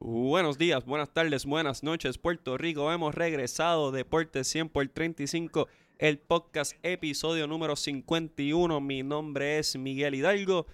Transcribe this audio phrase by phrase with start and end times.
[0.00, 2.92] Buenos días, buenas tardes, buenas noches, Puerto Rico.
[2.92, 5.66] Hemos regresado Deporte 100 por 35,
[5.98, 8.80] el podcast episodio número 51.
[8.80, 10.68] Mi nombre es Miguel Hidalgo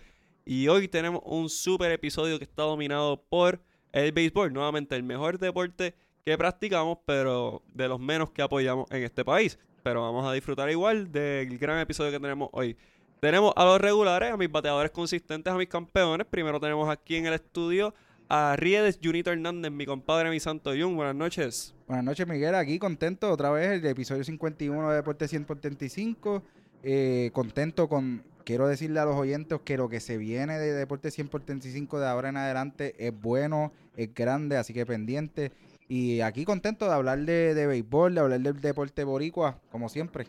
[0.45, 5.38] y hoy tenemos un super episodio que está dominado por el béisbol, nuevamente el mejor
[5.38, 9.59] deporte que practicamos, pero de los menos que apoyamos en este país.
[9.83, 12.77] Pero vamos a disfrutar igual del gran episodio que tenemos hoy.
[13.21, 16.27] Tenemos a los regulares, a mis bateadores consistentes, a mis campeones.
[16.27, 17.95] Primero tenemos aquí en el estudio
[18.29, 20.96] a Riedes Junito Hernández, mi compadre, mi santo Jun.
[20.96, 21.74] Buenas noches.
[21.87, 22.55] Buenas noches, Miguel.
[22.55, 26.42] Aquí contento otra vez, el episodio 51 de Deporte 135.
[26.82, 31.10] Eh, contento con, quiero decirle a los oyentes que lo que se viene de Deporte
[31.10, 35.52] 135 de ahora en adelante es bueno, es grande, así que pendiente.
[35.88, 40.27] Y aquí contento de hablar de, de béisbol, de hablar del deporte boricua, como siempre.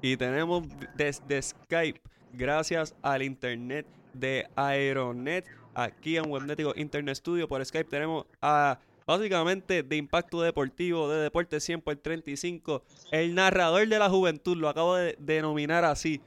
[0.00, 0.64] Y tenemos
[0.96, 2.00] desde Skype,
[2.32, 5.44] gracias al internet de Aeronet,
[5.76, 11.60] aquí en Webnético Internet Studio por Skype tenemos a básicamente de impacto deportivo de Deporte
[11.60, 12.82] 100 por 35,
[13.12, 16.20] el narrador de la juventud, lo acabo de denominar así.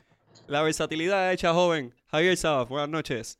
[0.47, 1.93] La versatilidad hecha joven.
[2.07, 3.39] Javier Sabas, buenas noches.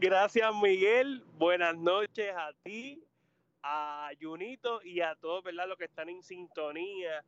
[0.00, 3.02] Gracias Miguel, buenas noches a ti,
[3.62, 5.68] a Junito y a todos ¿verdad?
[5.68, 7.22] los que están en sintonía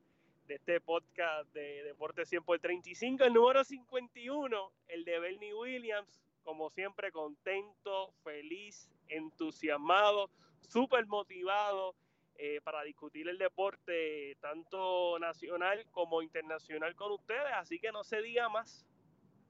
[0.46, 6.20] de este podcast de Deporte 100 por 35, el número 51, el de Bernie Williams,
[6.42, 10.30] como siempre contento, feliz, entusiasmado,
[10.68, 11.94] súper motivado
[12.36, 18.22] eh, para discutir el deporte tanto nacional como internacional con ustedes, así que no se
[18.22, 18.86] diga más.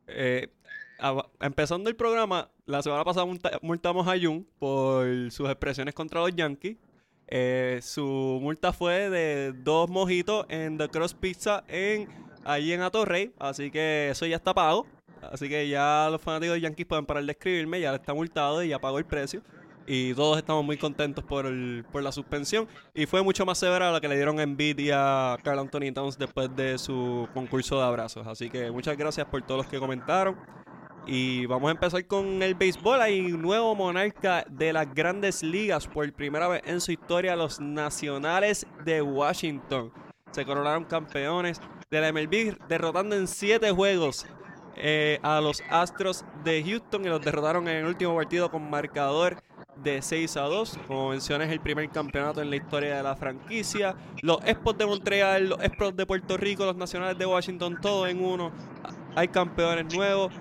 [0.06, 0.48] Eh,
[1.40, 3.26] empezando el programa, la semana pasada
[3.62, 6.76] multamos a Jun por sus expresiones contra los Yankees.
[7.28, 12.08] Eh, su multa fue de dos mojitos en The Cross Pizza en
[12.44, 14.86] allí en Atorrey, así que eso ya está pago.
[15.30, 18.68] Así que ya los fanáticos de Yankees pueden parar de escribirme, ya está multado y
[18.68, 19.42] ya pagó el precio.
[19.86, 21.44] Y todos estamos muy contentos por,
[21.90, 22.68] por la suspensión.
[22.94, 26.54] Y fue mucho más severa la que le dieron envidia a Carl Anthony Towns después
[26.54, 28.26] de su concurso de abrazos.
[28.26, 30.36] Así que muchas gracias por todos los que comentaron.
[31.04, 33.00] Y vamos a empezar con el béisbol.
[33.00, 35.88] Hay un nuevo monarca de las grandes ligas.
[35.88, 39.92] Por primera vez en su historia, los nacionales de Washington
[40.30, 41.60] se coronaron campeones
[41.90, 44.26] de la MLB, derrotando en siete juegos
[44.76, 49.36] eh, a los Astros de Houston y los derrotaron en el último partido con marcador
[49.76, 50.78] de 6 a 2.
[50.86, 53.94] Como mencioné, es el primer campeonato en la historia de la franquicia.
[54.22, 58.24] Los Expos de Montreal, los Expos de Puerto Rico, los Nacionales de Washington, todo en
[58.24, 58.52] uno.
[59.14, 60.32] Hay campeones nuevos.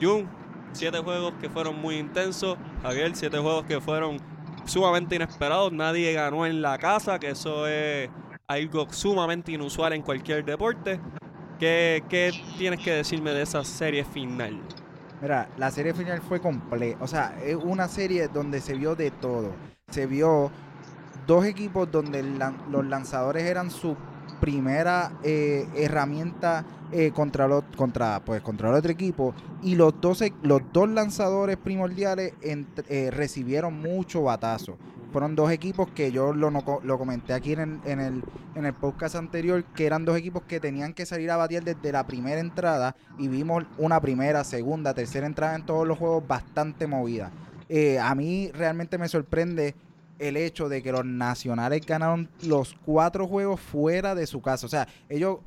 [0.00, 0.28] Jun,
[0.72, 2.56] siete juegos que fueron muy intensos.
[2.82, 4.18] Javier, siete juegos que fueron
[4.64, 5.72] sumamente inesperados.
[5.72, 8.08] Nadie ganó en la casa, que eso es
[8.46, 11.00] algo sumamente inusual en cualquier deporte.
[11.60, 14.58] ¿Qué, ¿Qué, tienes que decirme de esa serie final?
[15.20, 16.96] Mira, la serie final fue completa.
[17.04, 19.52] O sea, es una serie donde se vio de todo.
[19.90, 20.50] Se vio
[21.26, 23.94] dos equipos donde los lanzadores eran su
[24.40, 27.46] primera eh, herramienta eh, contra,
[27.76, 29.34] contra, pues, contra el otro equipo.
[29.62, 34.78] Y los, dos, los dos lanzadores primordiales eh, recibieron mucho batazo
[35.12, 39.64] fueron dos equipos que yo lo, lo comenté aquí en el, en, el, podcast anterior,
[39.74, 43.28] que eran dos equipos que tenían que salir a batir desde la primera entrada y
[43.28, 47.30] vimos una primera, segunda, tercera entrada en todos los juegos bastante movida.
[47.68, 49.74] Eh, a mí realmente me sorprende
[50.18, 54.66] el hecho de que los nacionales ganaron los cuatro juegos fuera de su casa.
[54.66, 55.38] O sea, ellos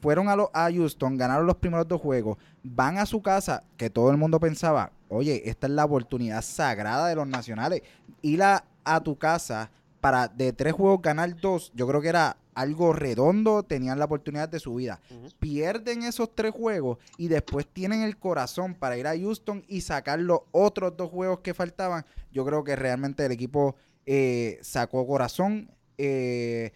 [0.00, 4.10] fueron a, a Houston, ganaron los primeros dos juegos, van a su casa, que todo
[4.10, 7.82] el mundo pensaba, oye, esta es la oportunidad sagrada de los nacionales.
[8.22, 9.70] Ir a, a tu casa
[10.00, 14.48] para de tres juegos ganar dos, yo creo que era algo redondo, tenían la oportunidad
[14.48, 15.00] de su vida.
[15.38, 20.18] Pierden esos tres juegos y después tienen el corazón para ir a Houston y sacar
[20.18, 22.04] los otros dos juegos que faltaban.
[22.32, 25.70] Yo creo que realmente el equipo eh, sacó corazón.
[25.98, 26.72] Eh,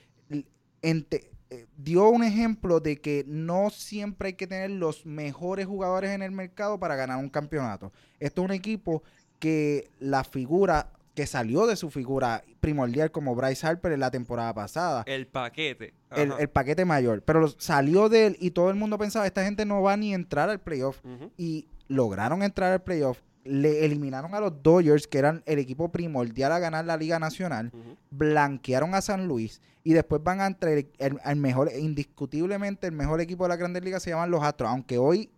[0.83, 6.23] eh, dio un ejemplo de que no siempre hay que tener los mejores jugadores en
[6.23, 7.93] el mercado para ganar un campeonato.
[8.19, 9.03] Esto es un equipo
[9.39, 14.53] que la figura que salió de su figura primordial como Bryce Harper en la temporada
[14.53, 15.03] pasada.
[15.07, 15.95] El paquete.
[16.15, 17.23] El, paquete mayor.
[17.23, 20.15] Pero salió de él y todo el mundo pensaba, esta gente no va ni a
[20.15, 21.01] entrar al playoff.
[21.39, 23.23] Y lograron entrar al playoff.
[23.45, 27.73] Le eliminaron a los Dodgers, que eran el equipo primordial a ganar la Liga Nacional.
[28.11, 29.63] Blanquearon a San Luis.
[29.85, 34.03] Y después van a entrar el, mejor, indiscutiblemente el mejor equipo de la Grandes Ligas
[34.03, 34.69] se llaman los Astros.
[34.69, 35.31] Aunque hoy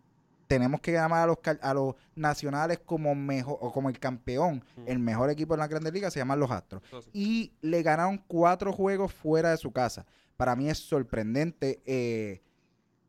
[0.49, 4.99] tenemos que llamar a los, a los nacionales como mejor o como el campeón, el
[4.99, 6.83] mejor equipo en la Grandes Ligas se llaman los Astros.
[7.13, 10.07] Y le ganaron cuatro juegos fuera de su casa.
[10.37, 11.83] Para mí es sorprendente.
[11.85, 12.41] Eh,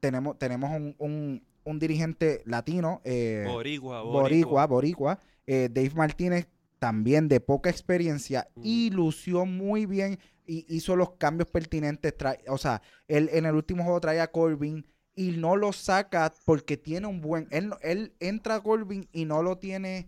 [0.02, 6.48] tenemos tenemos un, un, dirigente latino, eh, boricua, boricua, boricua, eh, Dave Martínez,
[6.80, 12.14] también de poca experiencia y lució muy bien y hizo los cambios pertinentes.
[12.48, 14.86] o sea, él en el último juego trae a Corbin
[15.20, 17.50] y no lo saca porque tiene un buen...
[17.52, 20.08] Él, él entra a Corbin y no lo tiene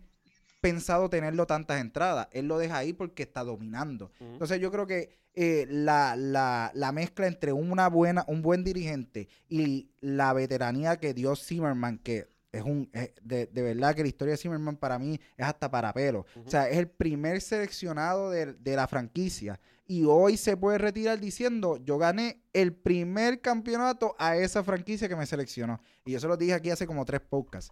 [0.62, 2.30] pensado tenerlo tantas entradas.
[2.32, 4.10] Él lo deja ahí porque está dominando.
[4.22, 9.90] Entonces yo creo que eh, la, la, mezcla entre una buena, un buen dirigente y
[10.00, 12.90] la veteranía que dio Zimmerman, que es un,
[13.22, 16.26] de, verdad que la historia de Zimmerman para mí es hasta para pelo.
[16.46, 19.60] O sea, es el primer seleccionado de, de, la franquicia.
[19.88, 25.16] Y hoy se puede retirar diciendo, yo gané el primer campeonato a esa franquicia que
[25.16, 25.82] me seleccionó.
[26.06, 27.72] Y yo se lo dije aquí hace como tres podcasts.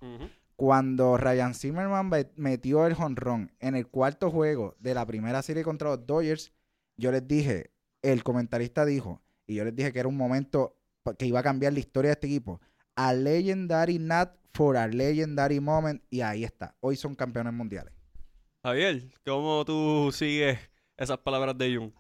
[0.55, 5.89] Cuando Ryan Zimmerman metió el jonrón en el cuarto juego de la primera serie contra
[5.89, 6.51] los Dodgers,
[6.97, 7.71] yo les dije,
[8.01, 10.75] el comentarista dijo, y yo les dije que era un momento
[11.17, 12.59] que iba a cambiar la historia de este equipo.
[13.01, 16.04] A legendary not for a legendary moment.
[16.10, 16.75] Y ahí está.
[16.81, 17.94] Hoy son campeones mundiales.
[18.62, 20.60] Javier, ¿cómo tú sigues
[20.98, 21.94] esas palabras de Jung?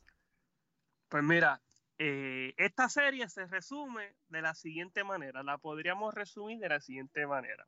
[1.07, 1.61] Pues mira,
[1.99, 5.41] eh, esta serie se resume de la siguiente manera.
[5.41, 7.65] La podríamos resumir de la siguiente manera.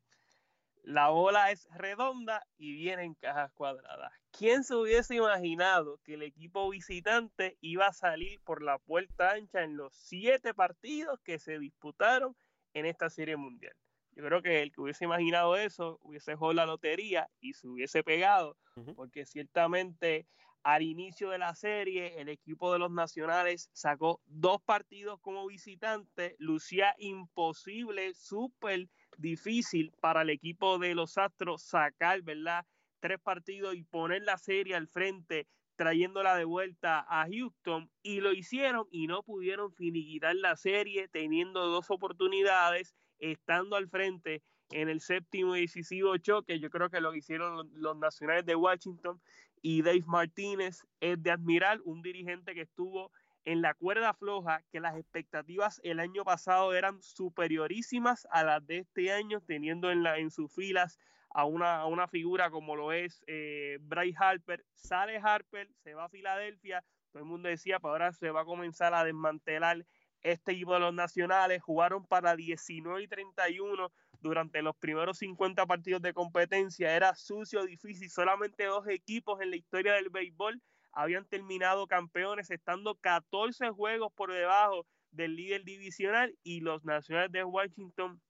[0.83, 4.12] La bola es redonda y viene en cajas cuadradas.
[4.38, 9.63] ¿Quién se hubiese imaginado que el equipo visitante iba a salir por la puerta ancha
[9.63, 12.36] en los siete partidos que se disputaron
[12.73, 13.73] en esta serie mundial?
[14.13, 18.03] Yo creo que el que hubiese imaginado eso hubiese jugado la lotería y se hubiese
[18.03, 18.57] pegado,
[18.95, 20.27] porque ciertamente
[20.63, 26.35] al inicio de la serie el equipo de los nacionales sacó dos partidos como visitante,
[26.39, 32.65] lucía imposible, súper difícil para el equipo de los Astros sacar, ¿verdad?
[33.00, 35.47] Tres partidos y poner la serie al frente,
[35.81, 41.66] trayéndola de vuelta a Houston, y lo hicieron y no pudieron finiquitar la serie, teniendo
[41.66, 46.60] dos oportunidades, estando al frente en el séptimo y decisivo choque.
[46.60, 49.19] Yo creo que lo hicieron los nacionales de Washington
[49.63, 53.12] y Dave Martínez es de admirar, un dirigente que estuvo
[53.45, 58.78] en la cuerda floja que las expectativas el año pasado eran superiorísimas a las de
[58.78, 61.00] este año, teniendo en, la, en sus filas
[61.33, 64.66] a una, una figura como lo es eh, Bryce Harper.
[64.74, 68.45] Sale Harper, se va a Filadelfia, todo el mundo decía, pues ahora se va a
[68.45, 69.86] comenzar a desmantelar
[70.22, 71.62] este equipo de los nacionales.
[71.62, 73.92] Jugaron para 19 y 31
[74.22, 76.95] durante los primeros 50 partidos de competencia.
[76.95, 80.62] Era sucio, difícil, solamente dos equipos en la historia del béisbol
[80.94, 87.44] habían terminado campeones estando 14 juegos por debajo del líder divisional y los Nacionales de
[87.44, 88.22] Washington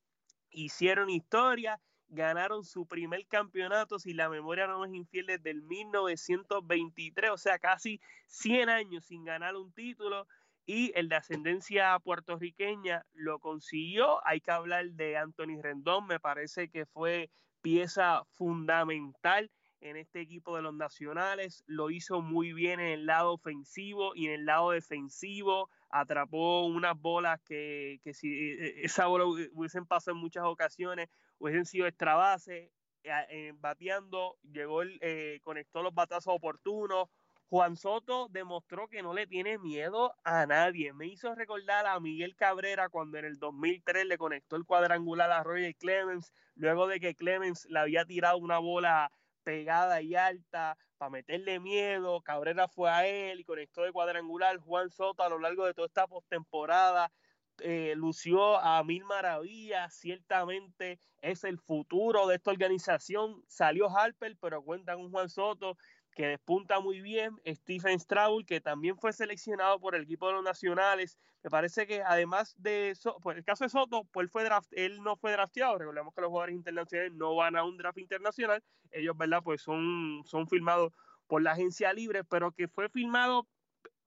[0.49, 1.79] hicieron historia,
[2.11, 7.57] ganaron su primer campeonato, si la memoria no es infiel, desde el 1923, o sea,
[7.57, 10.27] casi 100 años sin ganar un título
[10.65, 14.25] y el de ascendencia puertorriqueña lo consiguió.
[14.27, 17.29] Hay que hablar de Anthony Rendón, me parece que fue
[17.61, 19.49] pieza fundamental
[19.79, 24.27] en este equipo de los nacionales, lo hizo muy bien en el lado ofensivo y
[24.27, 29.87] en el lado defensivo, atrapó unas bolas que, que si e, e, esa bola hubiesen
[29.87, 31.09] pasado en muchas ocasiones,
[31.41, 32.71] hubiesen sido extra base,
[33.03, 37.09] eh, bateando, llegó el, eh, conectó los batazos oportunos,
[37.49, 40.93] Juan Soto demostró que no le tiene miedo a nadie.
[40.93, 45.43] Me hizo recordar a Miguel Cabrera cuando en el 2003 le conectó el cuadrangular a
[45.43, 49.11] Roger Clemens, luego de que Clemens le había tirado una bola
[49.43, 52.21] pegada y alta para meterle miedo.
[52.21, 54.57] Cabrera fue a él y conectó de cuadrangular.
[54.59, 57.11] Juan Soto a lo largo de toda esta postemporada
[57.59, 59.93] eh, lució a mil maravillas.
[59.93, 63.43] Ciertamente es el futuro de esta organización.
[63.47, 65.77] Salió Harper, pero cuenta con Juan Soto
[66.13, 70.43] que despunta muy bien, Stephen Stroud, que también fue seleccionado por el equipo de los
[70.43, 71.17] nacionales.
[71.43, 74.71] Me parece que además de eso, por el caso de Soto, pues él, fue draft,
[74.73, 75.77] él no fue drafteado.
[75.77, 78.63] Recordemos que los jugadores internacionales no van a un draft internacional.
[78.91, 79.41] Ellos, ¿verdad?
[79.43, 80.91] Pues son, son firmados
[81.27, 83.47] por la agencia libre, pero que fue firmado,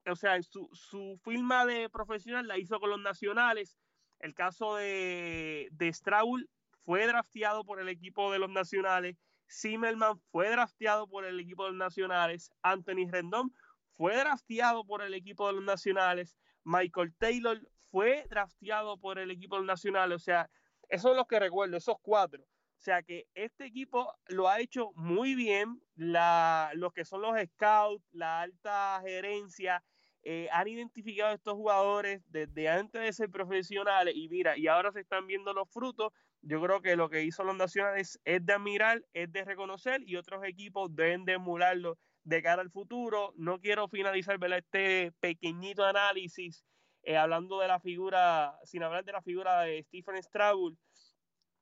[0.07, 3.77] o sea, su, su firma de profesional la hizo con los nacionales.
[4.19, 6.45] El caso de, de Stroud
[6.83, 9.17] fue drafteado por el equipo de los nacionales
[9.49, 12.51] Zimmerman fue drafteado por el equipo de los nacionales.
[12.61, 13.53] Anthony Rendón
[13.95, 16.35] fue drafteado por el equipo de los nacionales.
[16.63, 17.59] Michael Taylor
[17.91, 20.15] fue drafteado por el equipo de los nacionales.
[20.15, 20.49] O sea,
[20.89, 22.43] esos son los que recuerdo, esos cuatro.
[22.43, 25.81] O sea que este equipo lo ha hecho muy bien.
[25.95, 29.83] La, los que son los scouts, la alta gerencia,
[30.25, 34.99] eh, han identificado estos jugadores desde antes de ser profesionales y mira, y ahora se
[34.99, 36.11] están viendo los frutos
[36.47, 40.15] yo creo que lo que hizo los nacionales es de admirar, es de reconocer y
[40.15, 43.33] otros equipos deben de emularlo de cara al futuro.
[43.35, 46.63] No quiero finalizar este pequeñito análisis
[47.01, 50.75] eh, hablando de la figura, sin hablar de la figura de Stephen Stroud.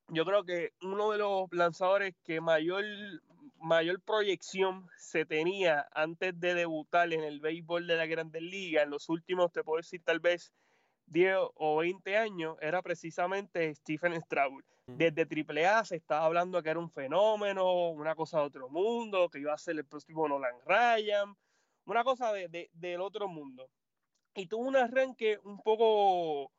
[0.09, 2.83] Yo creo que uno de los lanzadores que mayor,
[3.63, 8.89] mayor proyección se tenía antes de debutar en el béisbol de la Grandes Ligas, en
[8.89, 10.53] los últimos, te puedo decir, tal vez
[11.07, 14.63] 10 o 20 años, era precisamente Stephen Stroud.
[14.85, 19.39] Desde AAA se estaba hablando que era un fenómeno, una cosa de otro mundo, que
[19.39, 21.33] iba a ser el próximo Nolan Ryan,
[21.85, 23.69] una cosa de, del otro mundo.
[24.35, 26.51] Y tuvo un arranque un poco,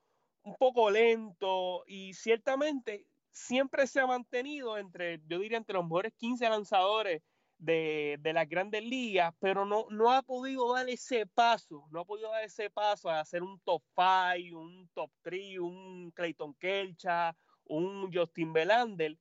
[0.42, 6.14] un poco lento y ciertamente siempre se ha mantenido entre, yo diría, entre los mejores
[6.16, 7.22] 15 lanzadores
[7.58, 12.04] de, de, las grandes ligas, pero no, no ha podido dar ese paso, no ha
[12.04, 17.36] podido dar ese paso a hacer un top 5, un top 3, un Clayton Kelcha,
[17.64, 19.18] un Justin Belander,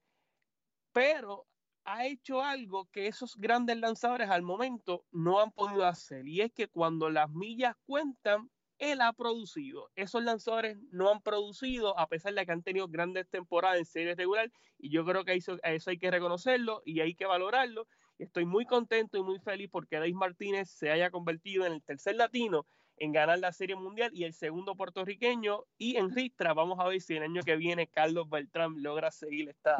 [0.91, 1.47] pero
[1.85, 6.51] ha hecho algo que esos grandes lanzadores al momento no han podido hacer, y es
[6.53, 8.49] que cuando las millas cuentan,
[8.91, 9.89] él ha producido.
[9.95, 14.17] Esos lanzadores no han producido, a pesar de que han tenido grandes temporadas en series
[14.17, 17.87] regular, y yo creo que eso, eso hay que reconocerlo y hay que valorarlo.
[18.19, 22.15] Estoy muy contento y muy feliz porque Deis Martínez se haya convertido en el tercer
[22.15, 22.65] latino
[22.97, 25.65] en ganar la Serie Mundial y el segundo puertorriqueño.
[25.77, 29.49] Y en Ristra, vamos a ver si el año que viene Carlos Beltrán logra seguir
[29.49, 29.77] esta,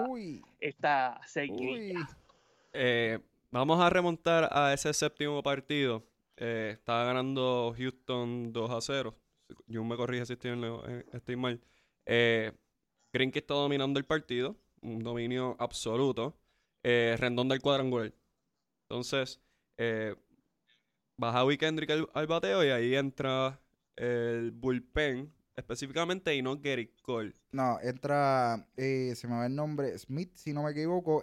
[0.60, 1.22] esta
[2.74, 3.20] eh,
[3.52, 6.04] vamos a remontar a ese séptimo partido.
[6.38, 9.16] Eh, estaba ganando Houston 2 a 0.
[9.68, 11.62] Yo me corrige si estoy, en, estoy mal.
[12.06, 12.52] Eh,
[13.12, 14.56] Green que está dominando el partido.
[14.82, 16.38] Un dominio absoluto.
[16.84, 18.14] Eh, Rendón del cuadrangular.
[18.90, 19.40] Entonces,
[19.78, 20.16] eh,
[21.18, 23.60] baja Kendrick al, bateo y ahí entra
[23.96, 27.34] el bullpen específicamente y no Gary Cole.
[27.52, 31.22] No, entra, eh, se me va el nombre, Smith, si no me equivoco,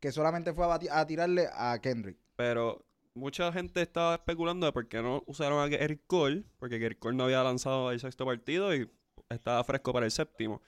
[0.00, 2.18] que, solamente fue a, tirarle a Kendrick.
[2.36, 2.85] Pero
[3.16, 7.16] mucha gente estaba especulando de por qué no usaron a Gary Cole, porque Gary Cole
[7.16, 8.88] no había lanzado el sexto partido y
[9.30, 10.62] estaba fresco para el séptimo.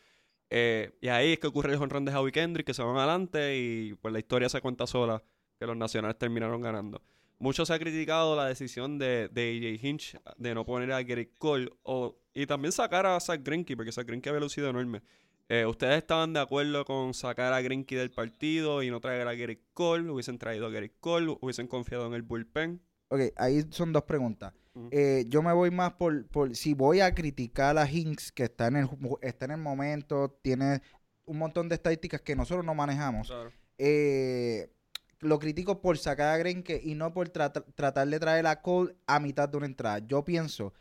[0.51, 3.57] Eh, y ahí es que ocurre el honrón de Howie Kendrick, que se van adelante
[3.59, 5.23] y pues la historia se cuenta sola,
[5.59, 7.03] que los nacionales terminaron ganando.
[7.39, 11.31] Mucho se ha criticado la decisión de, de AJ Hinch de no poner a Gary
[11.39, 15.03] Cole o, y también sacar a Zach Greinke, porque Zach Greinke había lucido enorme.
[15.51, 19.35] Eh, ¿Ustedes estaban de acuerdo con sacar a Greinke del partido y no traer a
[19.35, 20.11] Gary Cole?
[20.11, 21.39] ¿Hubiesen traído a Gary Cole?
[21.41, 22.83] ¿Hubiesen confiado en el bullpen?
[23.09, 24.53] Ok, ahí son dos preguntas.
[24.91, 28.67] Eh, yo me voy más por, por, si voy a criticar a Hinks, que está
[28.69, 28.89] en el,
[29.23, 30.83] está en el momento, tiene
[31.25, 33.33] un montón de estadísticas que nosotros no manejamos.
[33.79, 34.71] Eh,
[35.21, 39.19] lo critico por sacar a Grenke y no por tratar de traer a Cole a
[39.19, 39.99] mitad de una entrada.
[40.01, 40.75] Yo pienso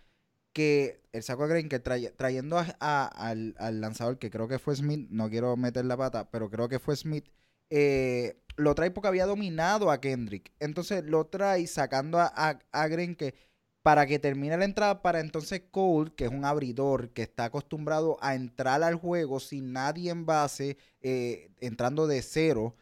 [0.58, 5.56] que el saco a Grenke trayendo al, lanzador, que creo que fue Smith, no quiero
[5.56, 7.26] meter la pata, pero creo que fue Smith,
[7.70, 10.52] eh, lo trae porque había dominado a Kendrick.
[10.60, 13.36] Entonces lo trae sacando a, a Grenke
[13.84, 18.18] para que termine la entrada, para entonces Cole, que es un abridor que está acostumbrado
[18.20, 22.76] a entrar al juego sin nadie en base, eh, entrando de cero,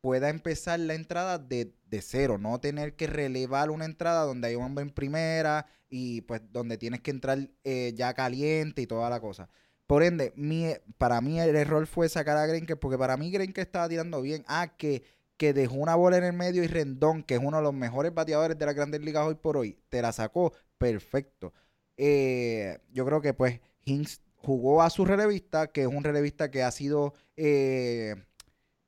[0.00, 4.64] pueda empezar la entrada de, cero, no tener que relevar una entrada donde hay un
[4.64, 9.20] hombre en primera y pues donde tienes que entrar eh, ya caliente y toda la
[9.20, 9.48] cosa.
[9.86, 13.60] Por ende, mi, para mí el error fue sacar a Grenke, porque para mí Grenke
[13.60, 14.44] estaba tirando bien.
[14.46, 15.02] Ah, que
[15.40, 18.12] que dejó una bola en el medio y Rendón, que es uno de los mejores
[18.12, 21.54] bateadores de las grandes ligas hoy por hoy, te la sacó perfecto.
[21.96, 26.62] Eh, yo creo que pues Hinks jugó a su relevista, que es un relevista que
[26.62, 28.16] ha sido eh,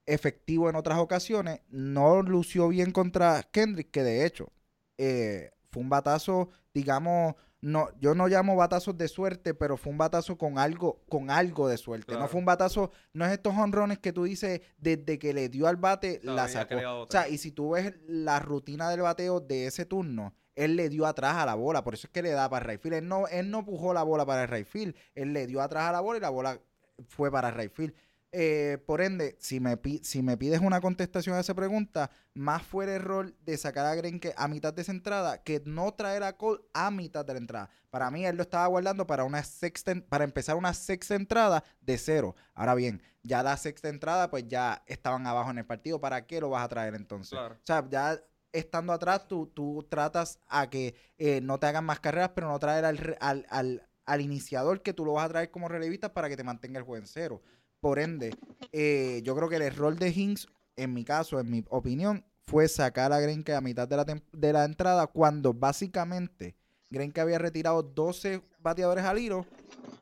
[0.07, 1.61] efectivo en otras ocasiones.
[1.69, 4.53] No lució bien contra Kendrick, que de hecho
[4.99, 9.99] eh, fue un batazo, digamos, no, yo no llamo batazos de suerte, pero fue un
[9.99, 12.15] batazo con algo, con algo de suerte.
[12.15, 15.69] No fue un batazo, no es estos honrones que tú dices desde que le dio
[15.69, 17.03] al bate, la sacó.
[17.03, 20.89] O sea, y si tú ves la rutina del bateo de ese turno, él le
[20.89, 22.97] dio atrás a la bola, por eso es que le da para Rayfield.
[22.97, 25.93] Él no, él no pujó la bola para el Rayfield, él le dio atrás a
[25.93, 26.61] la bola y la bola
[27.07, 27.95] fue para Rayfield.
[28.35, 32.85] Eh, por ende, si me, si me pides una contestación a esa pregunta, más fue
[32.85, 36.39] el error de sacar a Grenke a mitad de esa entrada que no traer a
[36.39, 37.71] Cole a mitad de la entrada.
[37.91, 41.99] Para mí, él lo estaba guardando para una sexta, para empezar una sexta entrada de
[41.99, 42.35] cero.
[42.55, 46.01] Ahora bien, ya la sexta entrada, pues ya estaban abajo en el partido.
[46.01, 47.39] ¿Para qué lo vas a traer entonces?
[47.39, 48.19] O sea, ya
[48.51, 52.59] estando atrás, tú, tú tratas a que eh, no te hagan más carreras, pero no
[52.59, 56.31] traer al, al, al, al iniciador que tú lo vas a traer como relevista para
[56.31, 57.43] que te mantenga el juego en cero.
[57.83, 58.31] Por ende,
[58.71, 60.47] eh, yo creo que el error de Hinks,
[60.77, 64.53] en mi caso, en mi opinión, fue sacar a Grenke a mitad de la, de
[64.53, 66.55] la entrada cuando básicamente
[66.91, 69.47] Grenke había retirado 12 bateadores al hilo,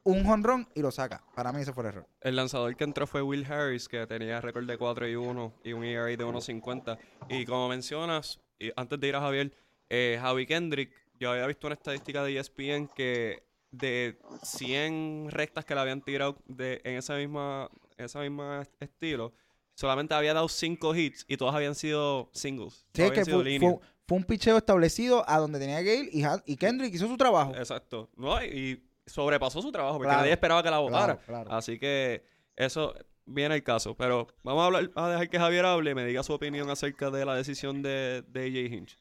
[0.04, 1.24] un jonrón y lo saca.
[1.34, 2.06] Para mí ese fue el error.
[2.20, 5.72] El lanzador que entró fue Will Harris, que tenía récord de 4 y 1 y
[5.72, 6.98] un ERA de 1.50.
[7.30, 8.40] Y como mencionas,
[8.76, 9.54] antes de ir a Javier,
[9.88, 15.74] eh, Javi Kendrick, yo había visto una estadística de ESPN que de 100 rectas que
[15.74, 19.32] le habían tirado de, en esa misma, esa misma estilo,
[19.74, 22.86] solamente había dado cinco hits y todos habían sido singles.
[22.94, 26.94] Sí, es que fue, fue, un picheo establecido a donde tenía Gale y, y Kendrick
[26.94, 27.54] hizo su trabajo.
[27.54, 28.10] Exacto.
[28.16, 31.20] No, y sobrepasó su trabajo porque nadie esperaba que la votara.
[31.48, 32.24] Así que
[32.56, 33.96] eso viene el caso.
[33.96, 37.10] Pero vamos a, hablar, a dejar que Javier hable y me diga su opinión acerca
[37.10, 38.98] de la decisión de, de AJ Hinch.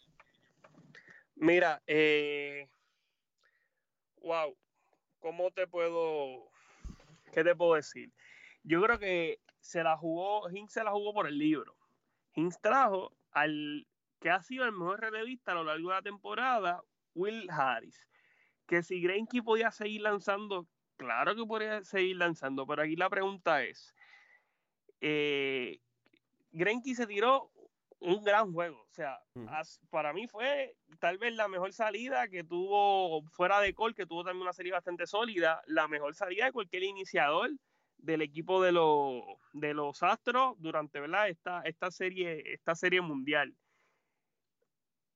[1.35, 2.67] Mira, eh,
[4.21, 4.55] wow,
[5.19, 6.49] ¿cómo te puedo,
[7.33, 8.11] qué te puedo decir?
[8.63, 11.75] Yo creo que se la jugó, Hinch se la jugó por el libro.
[12.35, 13.87] Hinch trajo al
[14.19, 16.83] que ha sido el mejor relevista a lo largo de la temporada,
[17.13, 18.05] Will Harris.
[18.67, 23.63] Que si Greinke podía seguir lanzando, claro que podía seguir lanzando, pero aquí la pregunta
[23.63, 23.95] es,
[25.01, 25.79] eh,
[26.51, 27.51] Greinke se tiró
[27.99, 28.81] un gran juego.
[28.81, 29.19] O sea,
[29.89, 34.23] para mí fue tal vez la mejor salida que tuvo fuera de Col, que tuvo
[34.23, 37.51] también una serie bastante sólida, la mejor salida de cualquier iniciador
[37.97, 41.29] del equipo de los, de los Astros durante ¿verdad?
[41.29, 43.55] Esta, esta, serie, esta serie mundial.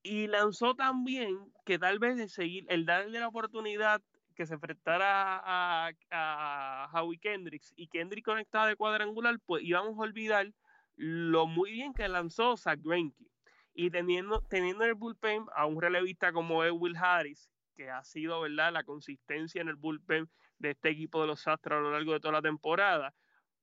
[0.02, 4.02] Y lanzó también que tal vez de seguir, el darle la oportunidad
[4.36, 10.02] que se enfrentara a, a, Howie Kendricks y Kendrick conectaba de cuadrangular, pues íbamos a
[10.02, 10.52] olvidar
[10.96, 13.26] lo muy bien que lanzó Zach Greinke.
[13.74, 18.42] Y teniendo, teniendo en el bullpen a un relevista como Will Harris, que ha sido
[18.42, 22.14] verdad la consistencia en el bullpen de este equipo de los Astros a lo largo
[22.14, 23.14] de toda la temporada,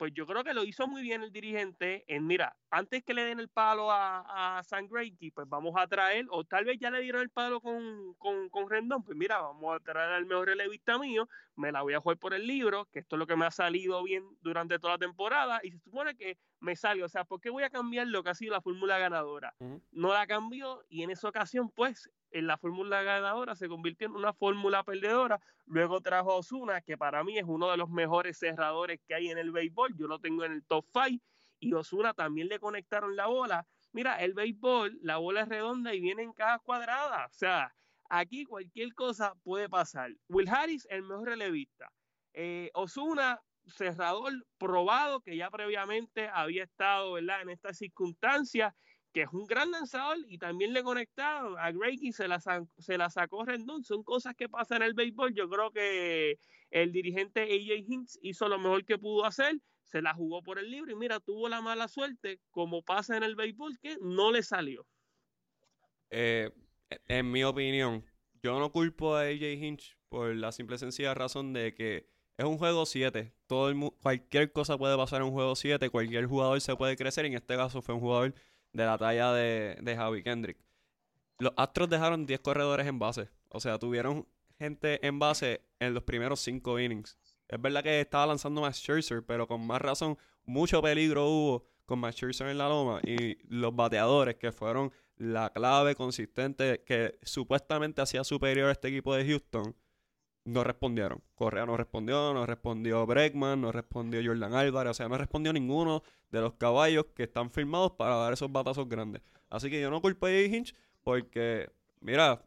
[0.01, 3.23] pues yo creo que lo hizo muy bien el dirigente en, mira, antes que le
[3.23, 6.91] den el palo a, a San Greinke, pues vamos a traer, o tal vez ya
[6.91, 10.49] le dieron el palo con, con, con, Rendón, pues mira, vamos a traer al mejor
[10.49, 13.37] relevista mío, me la voy a jugar por el libro, que esto es lo que
[13.37, 17.09] me ha salido bien durante toda la temporada, y se supone que me sale, o
[17.11, 19.55] sea, ¿por qué voy a cambiar lo que ha sido la fórmula ganadora?
[19.91, 24.15] No la cambió, y en esa ocasión, pues, en la fórmula ganadora se convirtió en
[24.15, 25.41] una fórmula perdedora.
[25.67, 29.29] Luego trajo a Osuna, que para mí es uno de los mejores cerradores que hay
[29.29, 29.97] en el béisbol.
[29.97, 31.23] Yo lo tengo en el top 5.
[31.61, 33.67] Y Osuna también le conectaron la bola.
[33.93, 37.31] Mira, el béisbol, la bola es redonda y viene en cajas cuadradas.
[37.31, 37.75] O sea,
[38.09, 40.11] aquí cualquier cosa puede pasar.
[40.29, 41.93] Will Harris, el mejor relevista.
[42.33, 47.43] Eh, Osuna, cerrador probado que ya previamente había estado ¿verdad?
[47.43, 48.75] en estas circunstancias
[49.13, 53.11] que es un gran lanzador y también le conectaron a Greinke se la, se la
[53.11, 53.85] sacó Rendón.
[53.85, 55.35] Son cosas que pasan en el béisbol.
[55.35, 56.39] Yo creo que
[56.71, 60.71] el dirigente AJ Hinks hizo lo mejor que pudo hacer, se la jugó por el
[60.71, 64.43] libro y mira, tuvo la mala suerte, como pasa en el béisbol, que no le
[64.43, 64.87] salió.
[66.11, 66.51] Eh,
[67.09, 68.05] en mi opinión,
[68.43, 72.45] yo no culpo a AJ Hinch por la simple y sencilla razón de que es
[72.45, 73.33] un juego 7.
[73.47, 77.25] Todo cualquier cosa puede pasar en un juego 7, cualquier jugador se puede crecer.
[77.27, 78.35] En este caso fue un jugador
[78.73, 80.59] de la talla de, de Javi Kendrick.
[81.39, 83.29] Los Astros dejaron 10 corredores en base.
[83.49, 84.27] O sea, tuvieron
[84.59, 87.19] gente en base en los primeros 5 innings.
[87.49, 91.99] Es verdad que estaba lanzando más Scherzer, pero con más razón, mucho peligro hubo con
[91.99, 93.01] más Scherzer en la loma.
[93.03, 99.15] Y los bateadores, que fueron la clave consistente que supuestamente hacía superior a este equipo
[99.15, 99.75] de Houston,
[100.51, 101.23] no respondieron.
[101.35, 106.03] Correa no respondió, no respondió Bregman, no respondió Jordan Álvarez, o sea, no respondió ninguno
[106.31, 109.23] de los caballos que están firmados para dar esos batazos grandes.
[109.49, 112.45] Así que yo no culpo a Hinch porque, mira,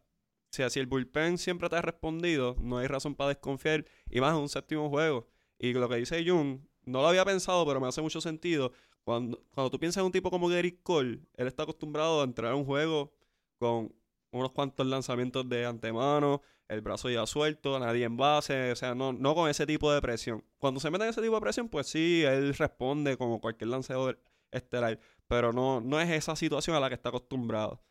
[0.50, 4.34] si así el bullpen siempre te ha respondido, no hay razón para desconfiar y más
[4.36, 5.28] en un séptimo juego.
[5.58, 8.72] Y lo que dice Jung, no lo había pensado, pero me hace mucho sentido.
[9.04, 12.52] Cuando, cuando tú piensas en un tipo como Gary Cole, él está acostumbrado a entrar
[12.52, 13.14] a un juego
[13.60, 13.94] con
[14.32, 16.42] unos cuantos lanzamientos de antemano,
[16.74, 20.02] el brazo ya suelto, nadie en base, o sea, no, no con ese tipo de
[20.02, 20.44] presión.
[20.58, 24.20] Cuando se mete en ese tipo de presión, pues sí, él responde como cualquier lanzador
[24.52, 27.84] estelar, pero no, no es esa situación a la que está acostumbrado.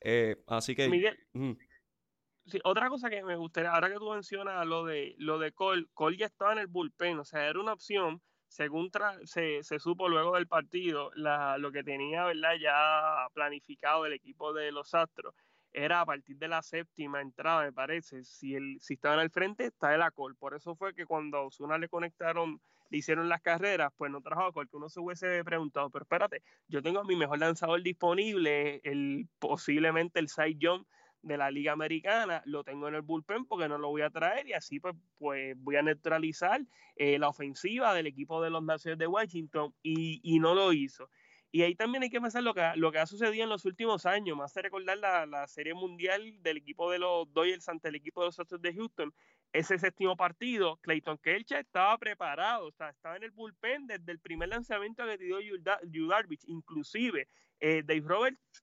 [0.00, 0.88] Eh, así que...
[0.88, 1.18] Miguel,
[2.46, 5.86] sí, otra cosa que me gustaría, ahora que tú mencionas lo de, lo de Cole,
[5.94, 8.90] Cole ya estaba en el bullpen, o sea, era una opción según
[9.24, 12.56] se, se, supo luego del partido, la, lo que tenía ¿verdad?
[12.60, 15.34] ya planificado el equipo de los Astros
[15.72, 18.24] era a partir de la séptima entrada, me parece.
[18.24, 20.36] Si, el, si estaba en el frente, está el Acol.
[20.36, 24.20] Por eso fue que cuando a Osuna le conectaron, le hicieron las carreras, pues no
[24.20, 27.82] trajo Acol, que uno se hubiese preguntado, pero espérate, yo tengo a mi mejor lanzador
[27.82, 30.86] disponible, el, posiblemente el side jump
[31.22, 34.48] de la Liga Americana, lo tengo en el bullpen porque no lo voy a traer
[34.48, 36.62] y así pues, pues voy a neutralizar
[36.96, 41.10] eh, la ofensiva del equipo de los Naciones de Washington y, y no lo hizo.
[41.52, 44.06] Y ahí también hay que pensar lo que, lo que ha sucedido en los últimos
[44.06, 44.36] años.
[44.36, 48.20] Más de recordar la, la, serie mundial del equipo de los Dodgers ante el equipo
[48.20, 49.12] de los Astros de Houston.
[49.52, 54.20] Ese séptimo partido, Clayton Kershaw estaba preparado, o sea, estaba en el bullpen desde el
[54.20, 56.44] primer lanzamiento que dio Yu Darvish.
[56.46, 57.26] Inclusive,
[57.58, 58.62] eh, Dave Roberts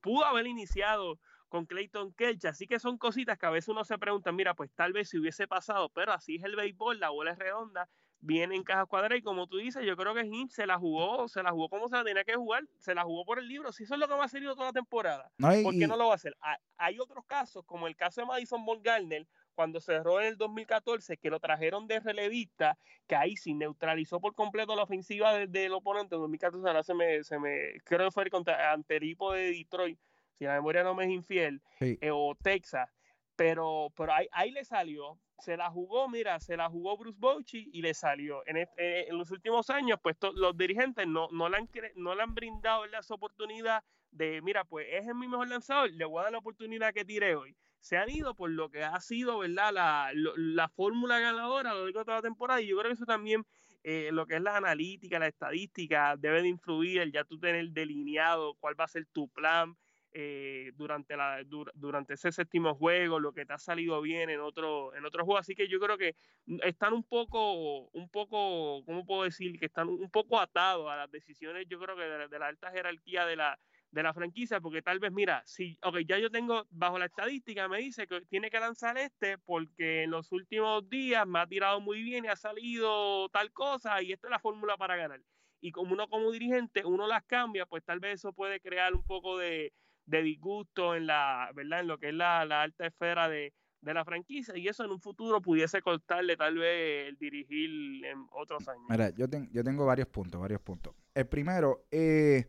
[0.00, 2.52] pudo haber iniciado con Clayton Kershaw.
[2.52, 5.18] Así que son cositas que a veces uno se pregunta, mira, pues tal vez si
[5.18, 7.90] hubiese pasado, pero así es el béisbol, la bola es redonda
[8.22, 11.28] bien en cajas cuadradas y como tú dices, yo creo que Hinch se la jugó,
[11.28, 13.72] se la jugó como se la tenía que jugar, se la jugó por el libro,
[13.72, 16.06] si eso es lo que va a hacer toda la temporada, ¿por qué no lo
[16.06, 16.36] va a hacer?
[16.76, 21.30] Hay otros casos, como el caso de Madison Garner, cuando cerró en el 2014, que
[21.30, 26.14] lo trajeron de relevista, que ahí sí neutralizó por completo la ofensiva del, oponente.
[26.14, 29.98] En 2014 ahora se me, se me creo que fue contra Anteripo de Detroit,
[30.38, 32.88] si la memoria no me es infiel, eh, o Texas,
[33.36, 37.68] pero, pero ahí, ahí le salió se la jugó, mira, se la jugó Bruce Bochy
[37.72, 38.42] y le salió.
[38.46, 42.32] En, eh, los últimos años, pues los dirigentes no, no, le han, no le han
[42.32, 46.38] brindado esa oportunidad de, mira, pues es mi mejor lanzador, le voy a dar la
[46.38, 47.56] oportunidad que tire hoy.
[47.80, 49.72] Se han ido por lo que ha sido, ¿verdad?
[49.72, 53.06] La, la, fórmula ganadora lo largo de toda la temporada y yo creo que eso
[53.06, 53.44] también,
[53.82, 58.54] eh, lo que es la analítica, la estadística, debe de influir, ya tú tener delineado
[58.60, 59.76] cuál va a ser tu plan,
[60.14, 61.42] eh, durante, la,
[61.74, 65.38] durante ese séptimo juego, lo que te ha salido bien en otro, en otro juego.
[65.38, 66.16] Así que yo creo que
[66.64, 69.58] están un poco, un poco, ¿cómo puedo decir?
[69.58, 73.24] Que están un poco atados a las decisiones, yo creo que de, la alta jerarquía
[73.24, 73.58] de la,
[73.90, 77.66] de la franquicia, porque tal vez, mira, si, ok, ya yo tengo, bajo la estadística,
[77.68, 81.80] me dice que tiene que lanzar este porque en los últimos días me ha tirado
[81.80, 85.20] muy bien y ha salido tal cosa y esta es la fórmula para ganar.
[85.62, 89.04] Y como uno como dirigente, uno las cambia, pues tal vez eso puede crear un
[89.04, 89.72] poco de,
[90.06, 91.80] de disgusto en la, ¿verdad?
[91.80, 95.40] En lo que es la, alta esfera de, la franquicia y eso en un futuro
[95.40, 98.84] pudiese costarle tal vez el dirigir en otros años.
[98.88, 100.94] Mira, yo, yo tengo varios puntos, varios puntos.
[101.14, 102.46] El primero, eh,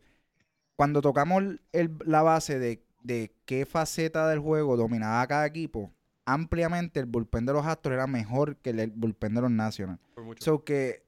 [0.76, 5.92] cuando tocamos la base de, de, qué faceta del juego dominaba cada equipo,
[6.24, 10.00] ampliamente el bullpen de los Astros era mejor que el bullpen de los Nationals.
[10.38, 11.03] So que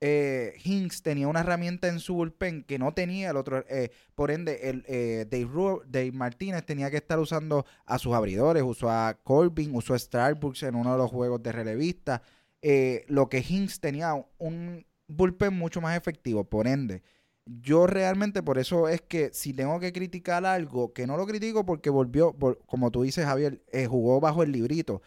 [0.00, 3.64] eh, Hinks tenía una herramienta en su bullpen que no tenía el otro.
[3.68, 8.62] Eh, por ende, el, eh, Dave, Martínez tenía que estar usando a sus abridores.
[8.62, 12.22] Usó a Corbin, usó a Starbucks en uno de los juegos de relevista.
[12.62, 16.44] Eh, lo que Hinks tenía un bullpen mucho más efectivo.
[16.44, 17.02] Por ende,
[17.44, 21.66] yo realmente por eso es que si tengo que criticar algo, que no lo critico
[21.66, 22.34] porque volvió,
[22.66, 25.02] como tú dices, Javier, jugó bajo el librito.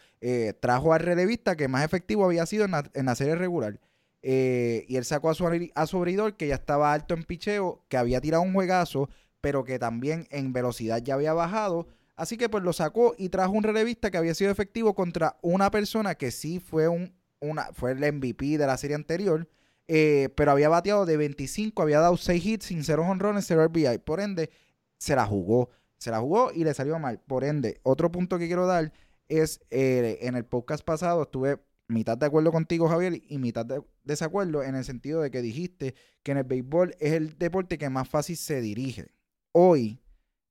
[0.60, 3.80] trajo al relevista que más efectivo había sido en la serie regular.
[4.26, 7.84] Eh, y él sacó a su, a su abridor que ya estaba alto en picheo,
[7.88, 9.10] que había tirado un juegazo,
[9.42, 11.86] pero que también en velocidad ya había bajado.
[12.16, 15.70] Así que pues lo sacó y trajo un relevista que había sido efectivo contra una
[15.70, 19.48] persona que sí fue un una, fue el MVP de la serie anterior,
[19.86, 23.98] eh, pero había bateado de 25, había dado 6 hits sin 0 honrones, 0 RBI.
[23.98, 24.50] Por ende,
[24.98, 25.70] se la jugó.
[25.98, 27.20] Se la jugó y le salió mal.
[27.20, 28.92] Por ende, otro punto que quiero dar
[29.28, 33.82] es, eh, en el podcast pasado estuve mitad de acuerdo contigo, Javier, y mitad de
[34.04, 37.90] desacuerdo en el sentido de que dijiste que en el béisbol es el deporte que
[37.90, 39.08] más fácil se dirige.
[39.52, 40.00] Hoy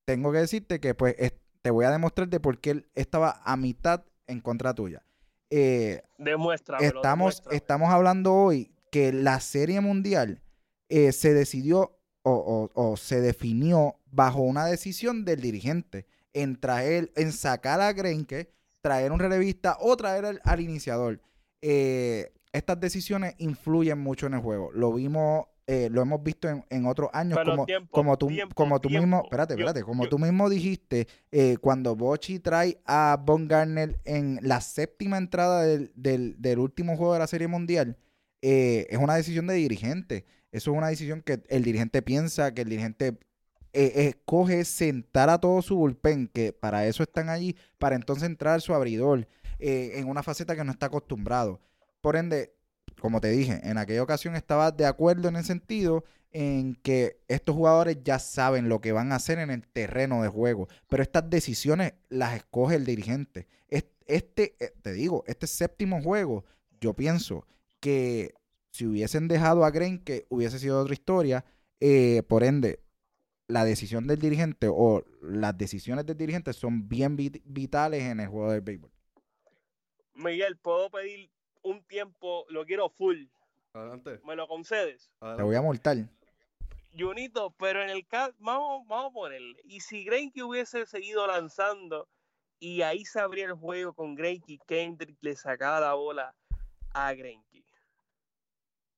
[0.05, 1.15] tengo que decirte que pues
[1.61, 5.03] te voy a demostrar de por qué él estaba a mitad en contra tuya.
[5.49, 6.79] Eh, Demuestra.
[6.79, 10.41] Estamos, estamos hablando hoy que la serie mundial
[10.89, 17.31] eh, se decidió o, o, se definió bajo una decisión del dirigente en traer, en
[17.33, 21.21] sacar a Grenke traer un relevista o traer al, iniciador.
[21.61, 24.71] Eh, estas decisiones influyen mucho en el juego.
[24.73, 29.21] Lo vimos, eh, lo hemos visto en, otros años, como, como tú, como tú mismo,
[29.23, 34.59] espérate, espérate, como tú mismo dijiste, eh, cuando Bochi trae a Von Garner en la
[34.59, 37.97] séptima entrada del, último juego de la Serie Mundial,
[38.41, 40.25] es una decisión de dirigente.
[40.51, 43.17] Eso es una decisión que el dirigente piensa, que el dirigente
[43.75, 48.61] eh, escoge sentar a todo su bullpen, que para eso están allí, para entonces entrar
[48.61, 51.59] su abridor eh, en una faceta que no está acostumbrado.
[51.99, 52.53] Por ende,
[53.01, 57.55] como te dije, en aquella ocasión estaba de acuerdo en el sentido en que estos
[57.55, 61.27] jugadores ya saben lo que van a hacer en el terreno de juego, pero estas
[61.29, 63.47] decisiones las escoge el dirigente.
[64.05, 66.45] Este, eh, te digo, este séptimo juego,
[66.79, 67.47] yo pienso
[67.79, 68.35] que
[68.69, 71.45] si hubiesen dejado a Green, que hubiese sido otra historia,
[72.27, 72.82] por ende,
[73.53, 78.51] la decisión del dirigente o las decisiones del dirigente son bien vitales en el juego
[78.51, 78.91] del béisbol.
[80.15, 81.29] Miguel, ¿puedo pedir
[81.61, 82.47] un tiempo?
[82.49, 83.25] Lo quiero full.
[83.73, 84.19] Adelante.
[84.25, 85.11] ¿Me lo concedes?
[85.19, 85.97] Te voy a multar.
[86.97, 89.59] Junito, pero en el caso, vamos, vamos a ponerle.
[89.65, 92.07] Y si Greinke hubiese seguido lanzando
[92.59, 96.35] y ahí se abría el juego con Greinke, Kendrick le sacaba la bola
[96.95, 97.63] a Greinke.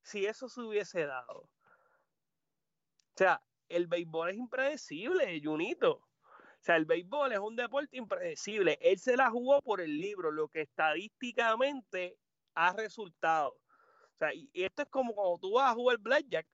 [0.02, 1.40] Si eso se hubiese dado.
[1.40, 5.94] O sea, el béisbol es impredecible, Junito.
[5.94, 8.78] O sea, el béisbol es un deporte impredecible.
[8.82, 12.18] Él se la jugó por el libro, lo que estadísticamente
[12.56, 13.50] ha resultado.
[13.50, 16.48] O sea, y esto es como cuando tú vas a jugar Blackjack,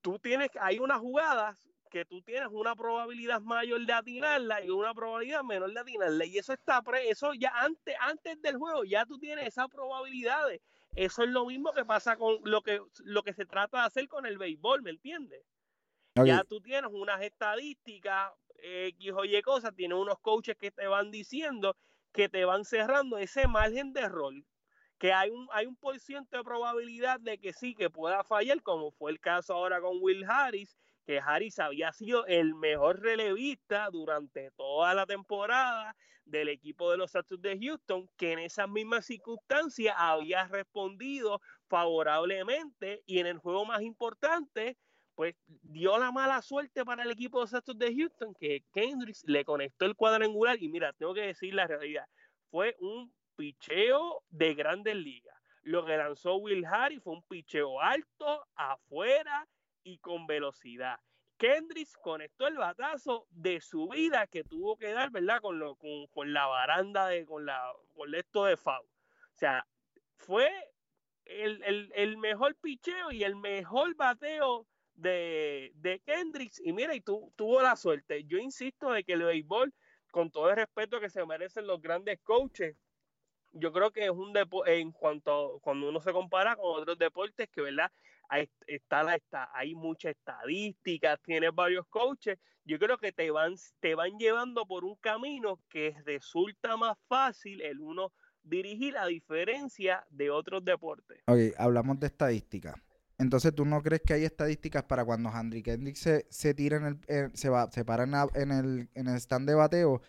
[0.00, 4.94] tú tienes, hay unas jugadas que tú tienes una probabilidad mayor de atinarla y una
[4.94, 6.24] probabilidad menor de atinarla.
[6.24, 10.60] Y eso está pre eso ya antes, antes del juego, ya tú tienes esas probabilidades.
[10.94, 14.08] Eso es lo mismo que pasa con lo que, lo que se trata de hacer
[14.08, 15.42] con el béisbol, ¿me entiendes?
[16.24, 21.10] Ya tú tienes unas estadísticas, X o Y cosas, tienes unos coaches que te van
[21.10, 21.76] diciendo
[22.12, 24.46] que te van cerrando ese margen de rol,
[24.98, 28.62] que hay un, hay un por ciento de probabilidad de que sí, que pueda fallar,
[28.62, 33.88] como fue el caso ahora con Will Harris, que Harris había sido el mejor relevista
[33.90, 39.06] durante toda la temporada del equipo de los Astros de Houston, que en esas mismas
[39.06, 44.76] circunstancias había respondido favorablemente y en el juego más importante,
[45.16, 49.24] pues dio la mala suerte para el equipo de los Astros de Houston, que Kendricks
[49.26, 52.06] le conectó el cuadrangular y mira, tengo que decir la realidad,
[52.50, 55.34] fue un picheo de grandes ligas.
[55.62, 59.48] Lo que lanzó Will Harris fue un picheo alto, afuera,
[59.82, 60.98] y con velocidad.
[61.38, 65.40] Kendricks conectó el batazo de su vida que tuvo que dar, ¿verdad?
[65.40, 68.82] Con, lo, con, la baranda, de, con, la, con esto de FAU.
[68.82, 69.66] O sea,
[70.16, 70.48] fue
[71.26, 74.66] el, mejor picheo y el mejor bateo
[74.96, 76.60] de, de Kendricks.
[76.64, 78.24] Y mira, y tu, tuvo la suerte.
[78.24, 79.72] Yo insisto de que el béisbol,
[80.10, 82.76] con todo el respeto que se merecen los grandes coaches,
[83.52, 87.48] yo creo que es un deporte, en cuanto cuando uno se compara con otros deportes,
[87.48, 87.90] que verdad,
[88.28, 93.54] hay, está la, está, hay mucha estadística, tienes varios coaches, yo creo que te van,
[93.80, 100.04] te van llevando por un camino que resulta más fácil el uno dirigir a diferencia
[100.10, 101.22] de otros deportes.
[101.26, 102.74] Ok, hablamos de estadística.
[103.18, 107.00] Entonces, ¿tú no crees que hay estadísticas para cuando Henry Kendrick se, se tira en
[107.08, 110.02] el, se va, se para en, el, en el stand de bateo?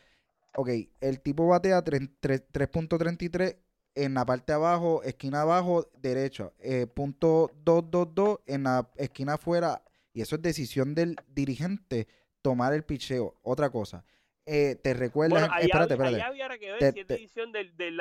[0.55, 0.69] Ok,
[1.01, 3.57] el tipo batea 3.33
[3.95, 6.51] en la parte abajo, esquina abajo, derecha.
[6.59, 9.83] Eh, punto 222 en la esquina afuera.
[10.13, 12.07] Y eso es decisión del dirigente
[12.41, 13.35] tomar el picheo.
[13.41, 14.03] Otra cosa.
[14.49, 15.41] Eh, te recuerdas.
[15.41, 16.21] Bueno, espérate, espérate.
[16.21, 17.97] había que ver si es decisión del, del,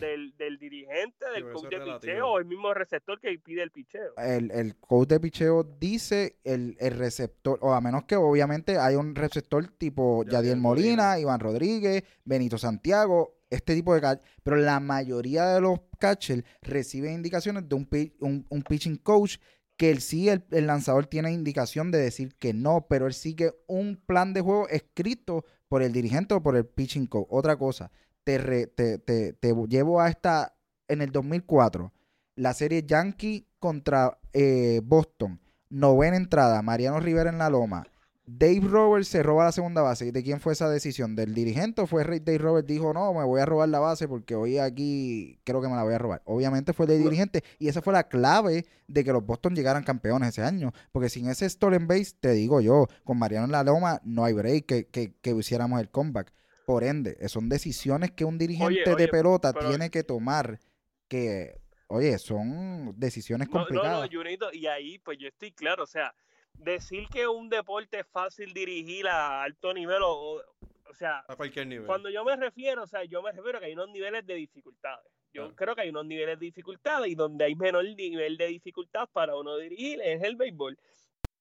[0.00, 4.12] del, del, dirigente, del coach de picheo o el mismo receptor que pide el picheo.
[4.16, 8.96] El, el coach de picheo dice el, el receptor, o a menos que obviamente hay
[8.96, 14.80] un receptor tipo Yadiel Molina, Iván Rodríguez, Benito Santiago, este tipo de catch, pero la
[14.80, 19.36] mayoría de los catchers reciben indicaciones de un, un, pitching coach
[19.76, 23.96] que él sí, el, lanzador tiene indicación de decir que no, pero él sigue un
[23.96, 27.26] plan de juego escrito por el dirigente o por el pitching coach.
[27.30, 27.90] Otra cosa,
[28.24, 30.54] te, te, te, llevo a esta,
[30.88, 31.92] en el 2004,
[32.36, 37.86] la serie Yankee contra eh, Boston, novena entrada, Mariano Rivera en la loma,
[38.26, 40.10] Dave Roberts se roba la segunda base.
[40.10, 41.14] ¿De quién fue esa decisión?
[41.14, 44.34] ¿Del dirigente o fue Dave Roberts dijo, no, me voy a robar la base porque
[44.34, 46.22] hoy aquí creo que me la voy a robar?
[46.24, 50.30] Obviamente fue el dirigente y esa fue la clave de que los Boston llegaran campeones
[50.30, 50.72] ese año.
[50.90, 54.32] Porque sin ese stolen base, te digo yo, con Mariano en la loma no hay
[54.32, 56.32] break que, que, que hiciéramos el comeback.
[56.66, 60.60] Por ende, son decisiones que un dirigente de pelota tiene que tomar
[61.08, 64.10] que, oye, son decisiones complicadas.
[64.10, 66.14] No, no, y ahí pues yo estoy claro, o sea
[66.54, 70.42] decir que un deporte es fácil dirigir a alto nivel o,
[70.88, 71.86] o sea, a cualquier nivel.
[71.86, 74.34] Cuando yo me refiero, o sea, yo me refiero a que hay unos niveles de
[74.34, 75.10] dificultades.
[75.32, 79.08] Yo creo que hay unos niveles de dificultades y donde hay menor nivel de dificultad
[79.12, 80.78] para uno dirigir es el béisbol.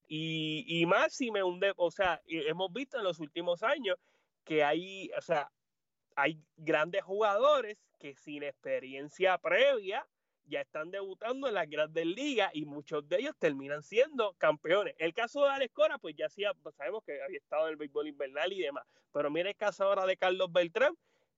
[0.08, 3.98] Y, y más si me hunde, o sea, hemos visto en los últimos años
[4.44, 5.52] que hay, o sea,
[6.16, 10.06] hay grandes jugadores que sin experiencia previa
[10.46, 14.96] ya están debutando en las grandes ligas y muchos de ellos terminan siendo campeones.
[14.98, 17.78] El caso de Alex Cora, pues ya sí, pues sabemos que había estado en el
[17.78, 20.96] béisbol invernal y demás, pero mira el caso ahora de Carlos Beltrán,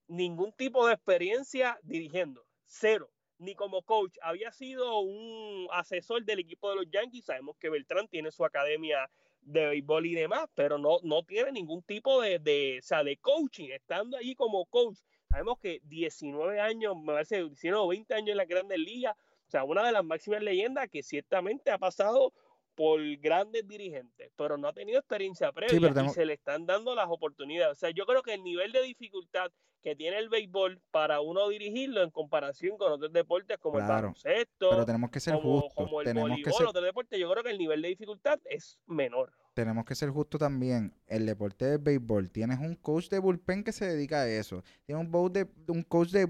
[0.08, 4.16] ningún tipo de experiencia dirigiendo, cero, ni como coach.
[4.22, 9.10] Había sido un asesor del equipo de los Yankees, sabemos que Beltrán tiene su academia
[9.40, 13.16] de béisbol y demás, pero no, no tiene ningún tipo de, de, o sea, de
[13.16, 14.98] coaching, estando allí como coach
[15.36, 19.14] Sabemos que 19 años, me parece 19 o 20 años en la Grandes Ligas,
[19.46, 22.32] o sea, una de las máximas leyendas que ciertamente ha pasado
[22.74, 27.08] por grandes dirigentes, pero no ha tenido experiencia previa y se le están dando las
[27.10, 27.76] oportunidades.
[27.76, 31.50] O sea, yo creo que el nivel de dificultad que tiene el béisbol para uno
[31.50, 36.00] dirigirlo en comparación con otros deportes como el baloncesto, pero tenemos que ser como, como
[36.00, 39.34] el tenemos voleibol, que otros deportes, yo creo que el nivel de dificultad es menor
[39.56, 40.92] tenemos que ser justos también.
[41.06, 44.62] El deporte del béisbol, tienes un coach de bullpen que se dedica a eso.
[44.84, 46.26] Tienes un, de, un coach de,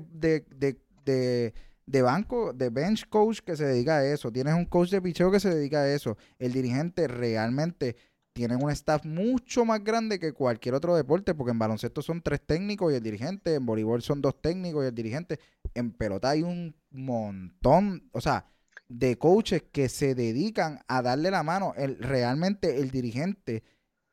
[1.84, 4.30] de, banco, de bench coach que se dedica a eso.
[4.30, 6.16] Tienes un coach de picheo que se dedica a eso.
[6.38, 7.96] El dirigente realmente
[8.32, 12.40] tiene un staff mucho más grande que cualquier otro deporte, porque en baloncesto son tres
[12.46, 15.40] técnicos y el dirigente, en voleibol son dos técnicos y el dirigente.
[15.74, 18.46] En pelota hay un montón, o sea,
[18.88, 21.74] de coaches que se dedican a darle la mano.
[21.76, 23.64] El, realmente el dirigente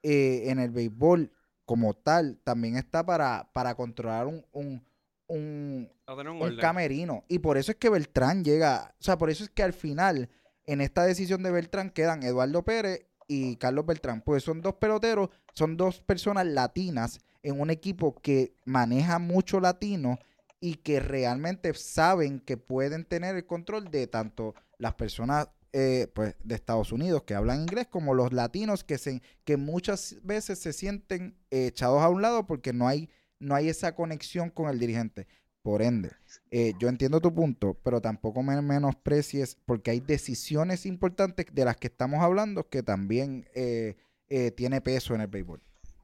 [0.01, 1.31] eh, en el béisbol
[1.65, 4.83] como tal también está para, para controlar un, un,
[5.27, 7.23] un, un camerino.
[7.27, 10.29] Y por eso es que Beltrán llega, o sea, por eso es que al final,
[10.65, 14.21] en esta decisión de Beltrán, quedan Eduardo Pérez y Carlos Beltrán.
[14.21, 20.19] Pues son dos peloteros, son dos personas latinas en un equipo que maneja mucho latino
[20.63, 26.37] y que realmente saben que pueden tener el control de tanto las personas eh, pues,
[26.41, 30.71] de Estados Unidos que hablan inglés como los latinos que, se, que muchas veces se
[30.71, 35.27] sienten echados a un lado porque no hay, no hay esa conexión con el dirigente.
[35.63, 36.11] Por ende,
[36.49, 41.75] eh, yo entiendo tu punto, pero tampoco me menosprecies porque hay decisiones importantes de las
[41.75, 43.97] que estamos hablando que también eh,
[44.29, 45.61] eh, tiene peso en el béisbol.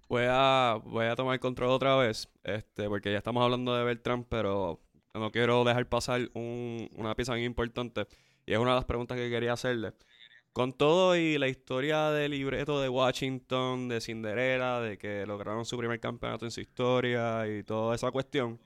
[0.09, 4.23] Voy a, voy a tomar control otra vez, este, porque ya estamos hablando de Beltrán,
[4.25, 4.81] pero
[5.13, 8.07] no quiero dejar pasar un- una pieza bien importante.
[8.47, 9.93] Y es una de las preguntas que quería hacerle.
[10.53, 15.77] Con todo y la historia del libreto de Washington, de Cinderella, de que lograron su
[15.77, 18.59] primer campeonato en su historia y toda esa cuestión,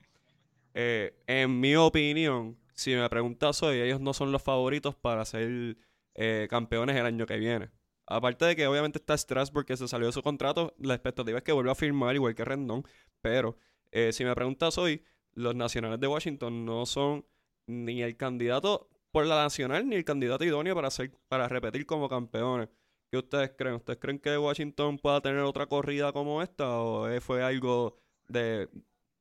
[0.74, 5.76] eh, en mi opinión, si me preguntas hoy, ellos no son los favoritos para ser
[6.16, 7.70] eh, campeones el año que viene.
[8.06, 11.44] Aparte de que obviamente está Strasburg que se salió de su contrato, la expectativa es
[11.44, 12.84] que vuelva a firmar igual que Rendón.
[13.20, 13.56] Pero
[13.92, 17.24] eh, si me preguntas hoy, los nacionales de Washington no son
[17.66, 22.08] ni el candidato por la nacional ni el candidato idóneo para ser, para repetir como
[22.08, 22.68] campeones.
[23.10, 23.76] ¿Qué ustedes creen?
[23.76, 26.80] ¿Ustedes creen que Washington pueda tener otra corrida como esta?
[26.80, 27.96] ¿O eh, fue algo
[28.28, 28.68] de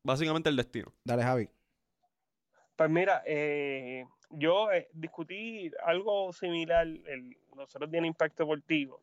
[0.04, 0.92] básicamente el destino?
[1.04, 1.50] Dale, Javi.
[2.76, 9.00] Pues mira, eh, yo eh, discutí algo similar el, nosotros en Impacto Deportivo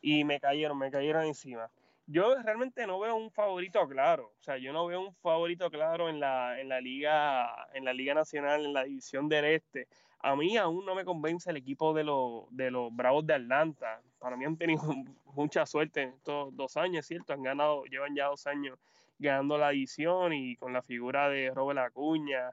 [0.00, 1.70] y me cayeron, me cayeron encima.
[2.06, 6.08] Yo realmente no veo un favorito claro, o sea, yo no veo un favorito claro
[6.08, 9.86] en la, en la liga, en la liga nacional, en la división del este.
[10.20, 14.00] A mí aún no me convence el equipo de los, de los Bravos de Atlanta.
[14.18, 14.82] Para mí han tenido
[15.34, 17.34] mucha suerte en estos dos años, ¿cierto?
[17.34, 18.78] Han ganado, llevan ya dos años
[19.18, 22.50] ganando la división y con la figura de Robert Acuña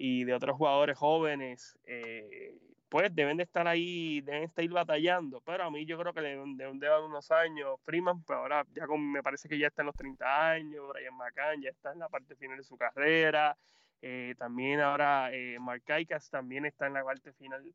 [0.00, 2.56] y de otros jugadores jóvenes, eh,
[2.88, 5.40] pues deben de estar ahí, deben estar ahí batallando.
[5.40, 7.80] Pero a mí yo creo que le deben, de dar unos años.
[7.84, 11.16] Freeman, pues ahora ya con, me parece que ya está en los 30 años, Brian
[11.16, 13.58] McCann ya está en la parte final de su carrera.
[14.00, 17.74] Eh, también ahora eh, Mark Kaikas también está en la parte final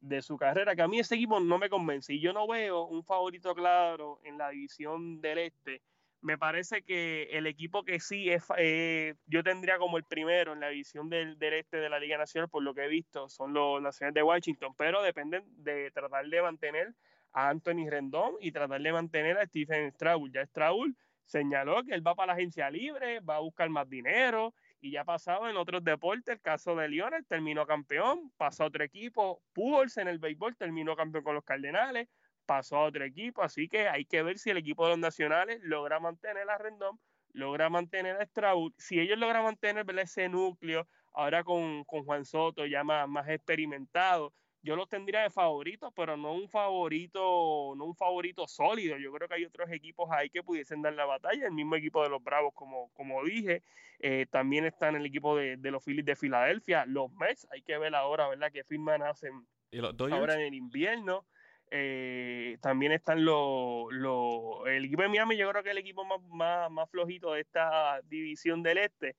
[0.00, 2.14] de su carrera, que a mí ese equipo no me convence.
[2.14, 5.82] Y yo no veo un favorito claro en la división del este
[6.20, 10.60] me parece que el equipo que sí es, eh, yo tendría como el primero en
[10.60, 13.52] la división del, del, este de la Liga Nacional, por lo que he visto, son
[13.52, 16.94] los Nacionales de Washington, pero dependen de tratar de mantener
[17.32, 20.32] a Anthony Rendón y tratar de mantener a Stephen Straul.
[20.32, 24.54] Ya Straul señaló que él va para la agencia libre, va a buscar más dinero
[24.80, 28.66] y ya ha pasado en otros deportes, el caso de Lionel terminó campeón, pasó a
[28.66, 32.08] otro equipo, Pujols en el béisbol terminó campeón con los Cardenales,
[32.48, 35.60] pasó a otro equipo, así que hay que ver si el equipo de los nacionales
[35.62, 36.98] logra mantener a Rendón,
[37.34, 40.04] logra mantener a Straud, si ellos logran mantener ¿verdad?
[40.04, 44.32] ese núcleo, ahora con, con Juan Soto ya más, más, experimentado,
[44.62, 49.28] yo los tendría de favoritos, pero no un favorito, no un favorito sólido, yo creo
[49.28, 52.24] que hay otros equipos ahí que pudiesen dar la batalla, el mismo equipo de los
[52.24, 53.62] Bravos, como, como dije,
[53.98, 57.60] eh, también está en el equipo de, de, los Phillies de Filadelfia, los Mets, hay
[57.60, 61.26] que ver ahora, ¿verdad?, qué firman hacen ¿Y los ahora en el invierno,
[61.70, 66.04] eh, también están los, los, el equipo de Miami, yo creo que es el equipo
[66.04, 69.16] más, más, más flojito de esta división del este.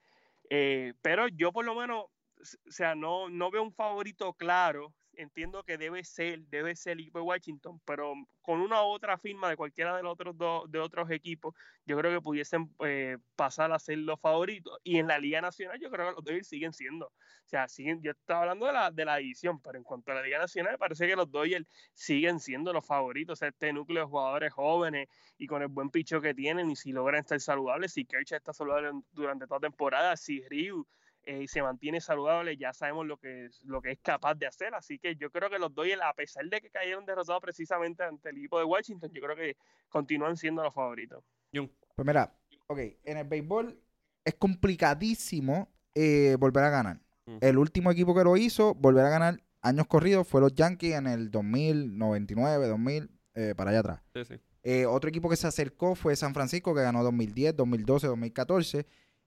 [0.49, 4.93] Eh, pero yo por lo menos, o sea, no, no veo un favorito claro.
[5.19, 9.17] Entiendo que debe ser, debe ser el equipo de Washington, pero con una u otra
[9.17, 11.53] firma de cualquiera de los otros dos, de otros equipos,
[11.85, 14.79] yo creo que pudiesen eh, pasar a ser los favoritos.
[14.81, 17.07] Y en la Liga Nacional, yo creo que los Dodgers siguen siendo.
[17.07, 17.13] O
[17.47, 20.21] sea, siguen, yo estaba hablando de la, de la división, pero en cuanto a la
[20.21, 23.33] Liga Nacional, parece que los Dodgers siguen siendo los favoritos.
[23.33, 26.77] O sea, este núcleo de jugadores jóvenes y con el buen picho que tienen, y
[26.77, 30.87] si logran estar saludables, si Kershaw está saludable durante toda temporada, si Ryu
[31.23, 34.73] eh, se mantiene saludable, ya sabemos lo que, es, lo que es capaz de hacer.
[34.73, 38.29] Así que yo creo que los Dodgers, a pesar de que cayeron derrotados precisamente ante
[38.29, 39.57] el equipo de Washington, yo creo que
[39.89, 41.23] continúan siendo los favoritos.
[41.51, 42.33] Pues mira,
[42.67, 43.79] ok, en el béisbol
[44.23, 47.01] es complicadísimo eh, volver a ganar.
[47.25, 47.37] Mm.
[47.41, 51.07] El último equipo que lo hizo, volver a ganar años corridos, fue los Yankees en
[51.07, 54.01] el 2000, 99, 2000, eh, para allá atrás.
[54.13, 54.35] Sí, sí.
[54.63, 58.85] Eh, otro equipo que se acercó fue San Francisco, que ganó 2010, 2012, 2014.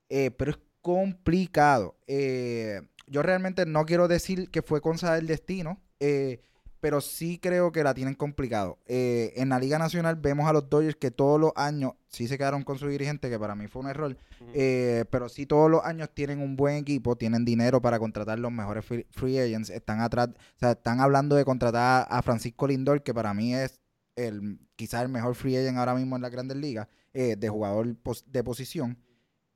[0.09, 1.97] pero es complicado.
[2.07, 6.41] Eh, yo realmente no quiero decir que fue cosa del destino, eh,
[6.81, 8.79] pero sí creo que la tienen complicado.
[8.87, 12.37] Eh, en la Liga Nacional vemos a los Dodgers que todos los años sí se
[12.37, 15.07] quedaron con su dirigente, que para mí fue un error, uh -huh.
[15.09, 18.85] pero sí todos los años tienen un buen equipo, tienen dinero para contratar los mejores
[18.85, 23.33] free, agents, están atrás, o sea, están hablando de contratar a Francisco Lindor, que para
[23.33, 23.81] mí es
[24.17, 27.97] el quizás el mejor free agent ahora mismo en la Grandes Ligas, eh, de jugador
[28.27, 28.99] de posición.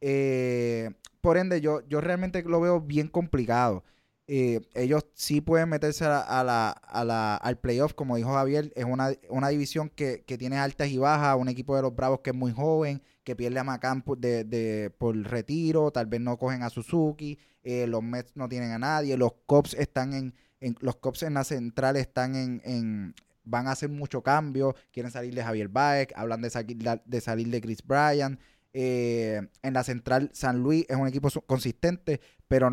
[0.09, 0.91] Eh,
[1.21, 3.83] por ende, yo, yo realmente lo veo bien complicado.
[4.29, 8.85] Eh, ellos sí pueden meterse a la, a la, al playoff, como dijo Javier, es
[8.85, 12.31] una, una división que, que, tiene altas y bajas, un equipo de los Bravos que
[12.31, 16.39] es muy joven, que pierde a Macán por, de, de, por retiro, tal vez no
[16.39, 20.77] cogen a Suzuki, eh, los Mets no tienen a nadie, los Cops están en, en
[20.81, 25.35] los Cops en la central están en, en, van a hacer mucho cambio, quieren salir
[25.35, 28.39] de Javier Baez, hablan de, de salir de Chris Bryan,
[28.79, 32.71] eh, en la central San Luis es un equipo consistente, pero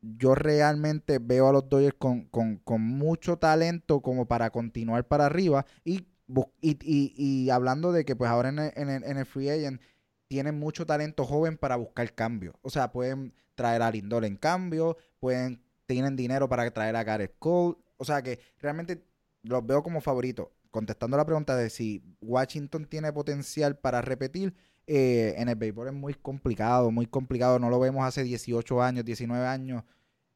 [0.00, 2.30] yo realmente veo a los Dodgers con,
[2.80, 6.06] mucho talento como para continuar para arriba y,
[6.62, 8.72] y, hablando de que pues ahora en el,
[9.04, 9.82] en, el, free agent
[10.26, 12.54] tienen mucho talento joven para buscar cambio.
[12.62, 17.36] O sea, pueden traer a Lindor en cambio, pueden, tienen dinero para traer a Gareth
[17.38, 17.76] Cole.
[17.98, 19.04] O sea que realmente
[19.42, 20.48] los veo como favoritos.
[20.70, 24.54] Contestando la pregunta de si Washington tiene potencial para repetir,
[24.86, 27.58] eh, en el béisbol es muy complicado, muy complicado.
[27.58, 29.84] No lo vemos hace 18 años, 19 años.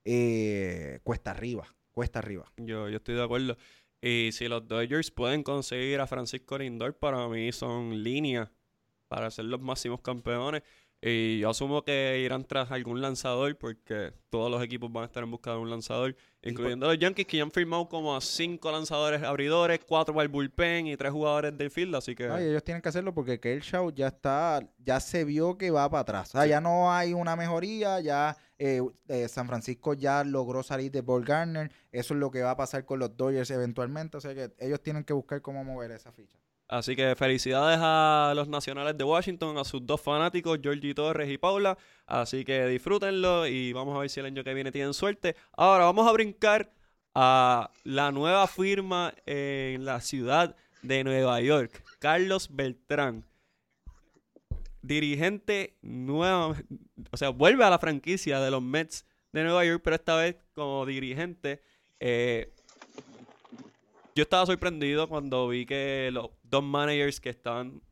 [0.05, 2.53] Eh, cuesta arriba, cuesta arriba.
[2.57, 3.57] Yo, yo estoy de acuerdo.
[4.01, 8.51] Y si los Dodgers pueden conseguir a Francisco Lindor, para mí son líneas
[9.09, 10.62] para ser los máximos campeones.
[11.03, 15.22] Y yo asumo que irán tras algún lanzador porque todos los equipos van a estar
[15.22, 18.72] en busca de un lanzador, incluyendo los Yankees que ya han firmado como a cinco
[18.72, 22.24] lanzadores abridores, cuatro el bullpen y tres jugadores del field, así que...
[22.24, 26.34] ellos tienen que hacerlo porque Kershaw ya está, ya se vio que va para atrás.
[26.34, 30.90] O sea, ya no hay una mejoría, ya eh, eh, San Francisco ya logró salir
[30.90, 34.20] de Ball Garner, eso es lo que va a pasar con los Dodgers eventualmente, o
[34.20, 36.38] sea que ellos tienen que buscar cómo mover esa ficha.
[36.69, 41.39] Así que felicidades a los nacionales de Washington, a sus dos fanáticos, Georgie Torres y
[41.39, 41.79] Paula.
[42.07, 45.37] Así que disfrútenlo y vamos a ver si el año que viene tienen suerte.
[45.53, 46.73] Ahora vamos a brincar
[47.14, 53.25] a la nueva firma en la ciudad de Nueva York, Carlos Beltrán.
[54.83, 56.55] Dirigente nuevo,
[57.11, 60.37] o sea, vuelve a la franquicia de los Mets de Nueva York, pero esta vez
[60.55, 61.62] como dirigente.
[62.01, 62.53] Eh,
[64.17, 67.83] yo estaba sorprendido cuando vi que los dos managers que estaban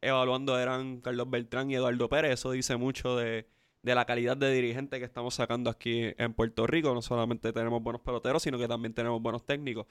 [0.00, 2.34] evaluando eran Carlos Beltrán y Eduardo Pérez.
[2.34, 3.48] Eso dice mucho de,
[3.82, 6.94] la calidad de dirigente que estamos sacando aquí en Puerto Rico.
[6.94, 9.86] No solamente tenemos buenos peloteros, sino que también tenemos buenos técnicos.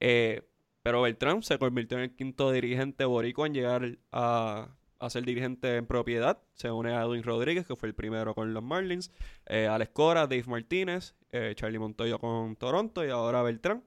[0.00, 0.42] Eh,
[0.82, 4.76] pero Beltrán se convirtió en el quinto dirigente boricua en llegar a,
[5.08, 6.42] ser dirigente en propiedad.
[6.54, 9.12] Se une a Edwin Rodríguez, que fue el primero con los Marlins,
[9.46, 13.84] eh, Alex Cora, Dave Martínez, eh, Charlie Montoya con Toronto y ahora Beltrán.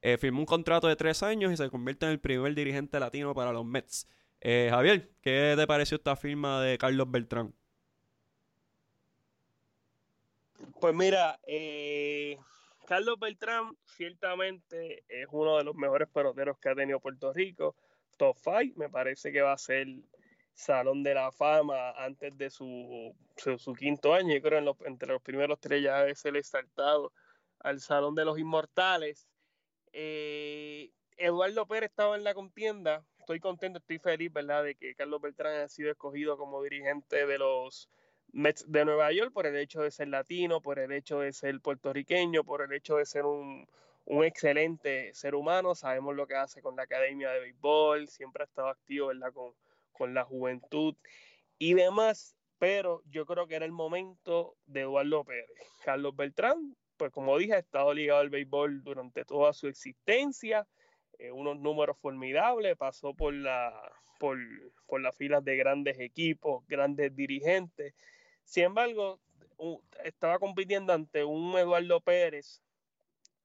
[0.00, 3.34] Eh, firmó un contrato de tres años y se convierte en el primer dirigente latino
[3.34, 4.08] para los Mets.
[4.40, 7.52] Eh, Javier, ¿qué te pareció esta firma de Carlos Beltrán?
[10.80, 12.38] Pues mira, eh,
[12.86, 17.74] Carlos Beltrán ciertamente es uno de los mejores peloteros que ha tenido Puerto Rico.
[18.16, 19.86] Top 5, me parece que va a ser
[20.54, 24.34] Salón de la Fama antes de su, su, quinto año.
[24.34, 27.12] Yo creo que entre los primeros tres ya es el exaltado
[27.60, 29.27] al Salón de los Inmortales.
[29.92, 33.04] Eh, Eduardo Pérez estaba en la contienda.
[33.18, 37.38] Estoy contento, estoy feliz, ¿verdad?, de que Carlos Beltrán haya sido escogido como dirigente de
[37.38, 37.88] los
[38.32, 41.60] Mets de Nueva York por el hecho de ser latino, por el hecho de ser
[41.60, 43.66] puertorriqueño, por el hecho de ser un,
[44.06, 45.74] excelente ser humano.
[45.74, 49.52] Sabemos lo que hace con la Academia de Béisbol, siempre ha estado activo, ¿verdad?, con,
[49.92, 50.94] con la juventud
[51.58, 52.34] y demás.
[52.58, 55.46] Pero yo creo que era el momento de Eduardo Pérez.
[55.84, 60.66] Carlos Beltrán pues como dije, ha estado ligado al béisbol durante toda su existencia,
[61.18, 63.72] eh, unos números formidables, pasó por, la,
[64.18, 64.38] por,
[65.00, 67.94] las filas de grandes equipos, grandes dirigentes.
[68.44, 69.20] Sin embargo,
[70.04, 72.60] estaba compitiendo ante un Eduardo Pérez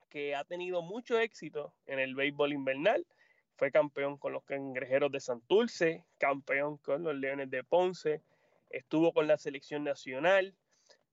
[0.10, 3.06] que ha tenido mucho éxito en el béisbol invernal.
[3.56, 8.22] Fue campeón con los cangrejeros de Santurce, campeón con los Leones de Ponce,
[8.70, 10.56] estuvo con la selección nacional,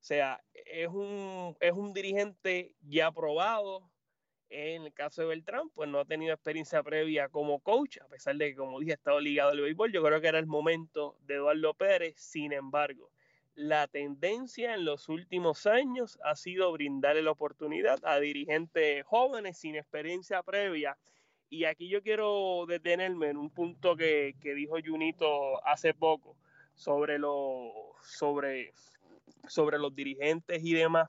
[0.03, 3.91] sea, es un, es un dirigente ya probado.
[4.49, 8.35] En el caso de Beltrán, pues no ha tenido experiencia previa como coach, a pesar
[8.37, 9.93] de que, como dije, ha estado ligado al béisbol.
[9.93, 12.17] Yo creo que era el momento de Eduardo Pérez.
[12.19, 13.13] Sin embargo,
[13.55, 19.77] la tendencia en los últimos años ha sido brindarle la oportunidad a dirigentes jóvenes sin
[19.77, 20.99] experiencia previa.
[21.49, 26.37] Y aquí yo quiero detenerme en un punto que, que dijo Junito hace poco
[26.75, 28.73] sobre, lo, sobre
[29.49, 31.09] sobre los dirigentes y demás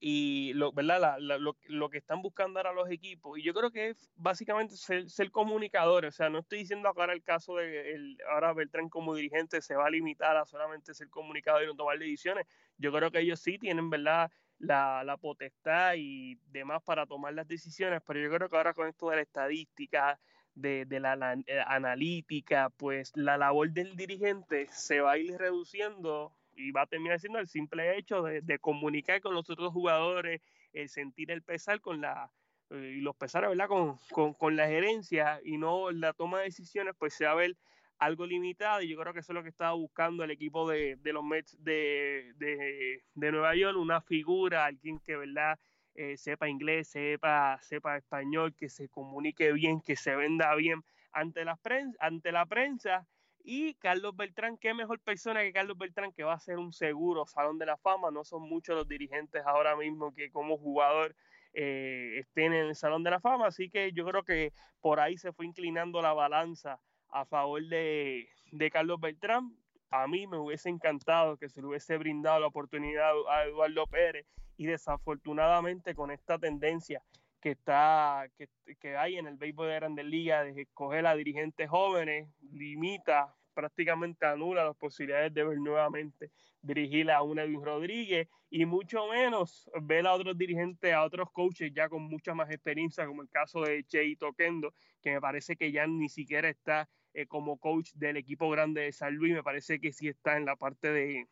[0.00, 1.18] y lo, ¿verdad?
[1.18, 3.38] lo, que están buscando ahora los equipos.
[3.38, 6.14] Y yo creo que es básicamente ser, ser comunicadores.
[6.14, 9.74] O sea, no estoy diciendo ahora el caso de el, ahora Beltrán como dirigente se
[9.74, 12.46] va a limitar a solamente ser comunicador y no tomar decisiones.
[12.78, 14.30] Yo creo que ellos sí tienen, ¿verdad?
[14.58, 18.88] La, la potestad y demás para tomar las decisiones, pero yo creo que ahora con
[18.88, 20.18] esto de la estadística,
[20.54, 26.32] de, de la, eh, analítica, pues la labor del dirigente se va a ir reduciendo
[26.56, 30.40] y va a terminar siendo el simple hecho de, comunicar con los otros jugadores,
[30.72, 32.30] el sentir el pesar con la
[32.70, 33.68] eh, y los pesares, ¿verdad?
[33.68, 37.36] Con, con, con, la gerencia y no la toma de decisiones, pues se va a
[37.36, 37.56] ver
[37.98, 40.96] algo limitado y yo creo que eso es lo que estaba buscando el equipo de,
[40.96, 45.58] de los Mets de, de, de, Nueva York, una figura, alguien que, ¿verdad?
[45.94, 51.44] Eh, sepa inglés, sepa, sepa español, que se comunique bien, que se venda bien ante
[51.44, 53.06] la, prensa, ante la prensa.
[53.48, 57.26] Y Carlos Beltrán, qué mejor persona que Carlos Beltrán, que va a ser un seguro
[57.26, 58.10] Salón de la Fama.
[58.10, 61.14] No son muchos los dirigentes ahora mismo que como jugador
[61.52, 63.46] eh, estén en el Salón de la Fama.
[63.46, 68.28] Así que yo creo que por ahí se fue inclinando la balanza a favor de,
[68.72, 69.56] Carlos Beltrán.
[69.92, 74.26] A mí me hubiese encantado que se le hubiese brindado la oportunidad a Eduardo Pérez
[74.56, 77.00] y desafortunadamente con esta tendencia
[77.40, 78.48] que está que,
[78.80, 84.26] que hay en el béisbol de Grandes Ligas de escoger a dirigentes jóvenes limita prácticamente
[84.26, 86.30] anula las posibilidades de ver nuevamente
[86.60, 91.72] dirigir a un Edwin Rodríguez y mucho menos ver a otros dirigentes, a otros coaches
[91.74, 95.72] ya con mucha más experiencia, como el caso de Chey Toquendo, que me parece que
[95.72, 99.80] ya ni siquiera está eh, como coach del equipo grande de San Luis, me parece
[99.80, 101.26] que sí está en la parte de,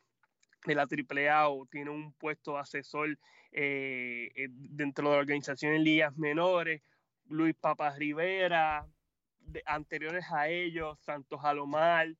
[0.64, 3.18] de la AAA o tiene un puesto de asesor
[3.52, 6.80] eh, eh, dentro de la organización en ligas menores,
[7.26, 8.86] Luis Papas Rivera,
[9.66, 12.14] anteriores a ellos, Santos Alomar,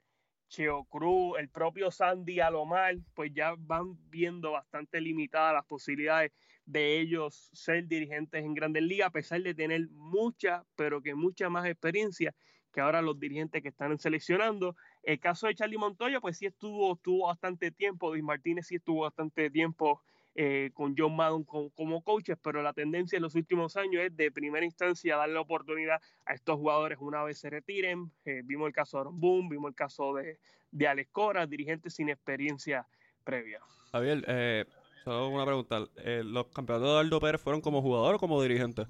[0.49, 6.33] Cheo Cruz, el propio Sandy Alomar, pues ya van viendo bastante limitadas las posibilidades
[6.65, 11.49] de ellos ser dirigentes en grandes ligas, a pesar de tener mucha, pero que mucha
[11.49, 12.35] más experiencia
[12.73, 14.77] que ahora los dirigentes que están seleccionando.
[15.03, 19.03] El caso de Charlie Montoya, pues sí estuvo, estuvo bastante tiempo, Luis Martínez sí estuvo
[19.03, 20.03] bastante tiempo
[20.35, 24.33] eh, con John Madden como coaches, pero la tendencia en los últimos años es de
[24.33, 28.11] primera instancia darle la oportunidad a estos jugadores una vez se retiren.
[28.25, 30.39] Eh, vimos el caso de Aaron Boone, vimos el caso de,
[30.71, 32.87] de Alex Cora, dirigentes sin experiencia
[33.23, 33.61] previa.
[33.93, 34.65] Javier, eh,
[35.05, 35.87] solo una pregunta.
[35.99, 38.87] Eh, ¿Los campeonatos de Aldo Pérez fueron como jugador o como dirigente?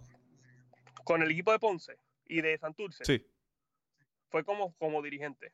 [1.04, 3.04] Con el equipo de Ponce y de Santurce.
[3.04, 3.24] Sí
[4.34, 5.52] fue como, como dirigente.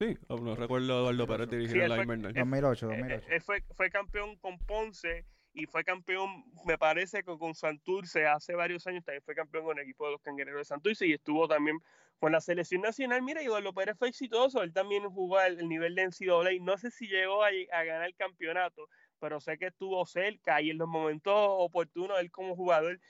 [0.00, 2.32] Sí, no recuerdo a Eduardo Pérez dirigir la Invernal.
[2.32, 3.26] 2008, 2008.
[3.30, 5.24] Él, fue, fue campeón con Ponce
[5.54, 9.78] y fue campeón, me parece que con Santurce hace varios años también fue campeón con
[9.78, 11.80] el equipo de los Cangrejeros de Santurce y estuvo también
[12.20, 13.22] con la selección nacional.
[13.22, 17.08] Mira, Eduardo Pérez fue exitoso, él también jugó el nivel de NCAA, no sé si
[17.08, 18.88] llegó a, a, ganar el campeonato,
[19.18, 23.00] pero sé que estuvo cerca y en los momentos oportunos él como jugador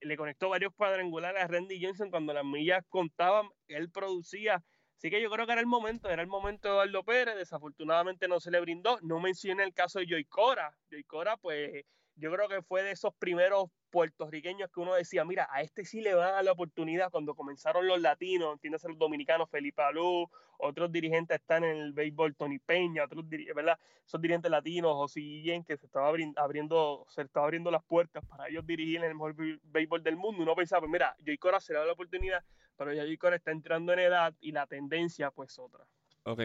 [0.00, 4.64] le conectó varios cuadrangulares a Randy Johnson cuando las millas contaban, él producía.
[5.00, 8.28] Así que yo creo que era el momento, era el momento de Eduardo Pérez, desafortunadamente
[8.28, 8.98] no se le brindó.
[9.00, 10.76] No mencioné el caso de Joy Cora.
[10.90, 11.86] Joy Cora, pues
[12.16, 16.00] yo creo que fue de esos primeros puertorriqueños que uno decía, mira, a este sí
[16.00, 20.30] le van a dar la oportunidad cuando comenzaron los latinos, entiendes, los dominicanos, Felipe Alú,
[20.58, 23.78] otros dirigentes están en el béisbol, Tony Peña, otros ¿verdad?
[24.06, 28.48] Esos dirigentes latinos, José Guillén, que se estaba abriendo, se estaba abriendo las puertas para
[28.48, 30.42] ellos dirigir en el mejor béisbol del mundo.
[30.42, 32.44] Uno pensaba, pues mira, Joy Cora se le da la oportunidad,
[32.76, 35.84] pero ya Joy Cora está entrando en edad y la tendencia, pues otra.
[36.24, 36.42] Ok.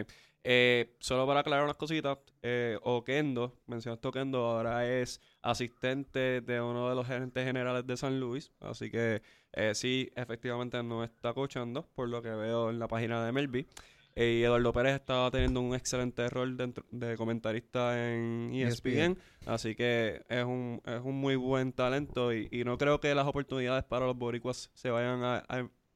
[0.48, 6.88] Eh, solo para aclarar unas cositas, eh, Oquendo, mencionaste Oquendo, ahora es asistente de uno
[6.88, 9.22] de los gerentes generales de San Luis, así que
[9.52, 13.66] eh, sí, efectivamente no está coachando, por lo que veo en la página de Melby.
[14.14, 16.56] Eh, y Eduardo Pérez estaba teniendo un excelente rol
[16.90, 19.16] de comentarista en ESPN, e
[19.46, 23.82] así que es un, es un muy buen talento y, no creo que las oportunidades
[23.82, 25.42] para los boricuas se vayan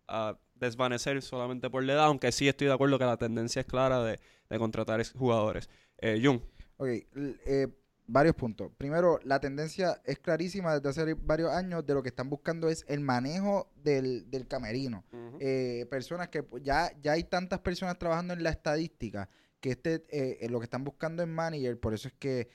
[0.09, 3.67] a desvanecer solamente por la edad, aunque sí estoy de acuerdo que la tendencia es
[3.67, 4.21] clara de,
[4.59, 5.69] contratar jugadores.
[5.99, 6.43] Eh, Jun.
[6.77, 7.69] Ok, eh,
[8.07, 8.71] varios puntos.
[8.77, 12.85] Primero, la tendencia es clarísima desde hace varios años de lo que están buscando es
[12.89, 15.05] el manejo del, camerino.
[15.39, 19.29] Eh, personas que ya, ya hay tantas personas trabajando en la estadística
[19.61, 22.49] que este eh, lo que están buscando en manager, por eso es que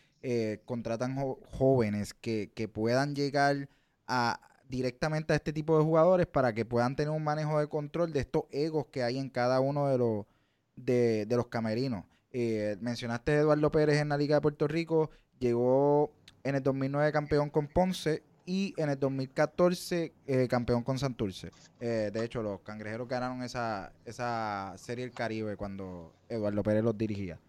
[0.65, 3.69] contratan jóvenes que, que puedan llegar
[4.07, 8.13] a directamente a este tipo de jugadores para que puedan tener un manejo de control
[8.13, 10.25] de estos egos que hay en cada uno de los,
[10.75, 12.05] de, los camerinos.
[12.31, 15.09] Eh, mencionaste a Eduardo Pérez en la Liga de Puerto Rico,
[15.39, 16.11] llegó
[16.43, 21.51] en el 2009 campeón con Ponce y en el 2014 eh, campeón con Santurce.
[21.79, 26.97] Eh, de hecho, los cangrejeros ganaron esa, esa serie del Caribe cuando Eduardo Pérez los
[26.97, 27.39] dirigía.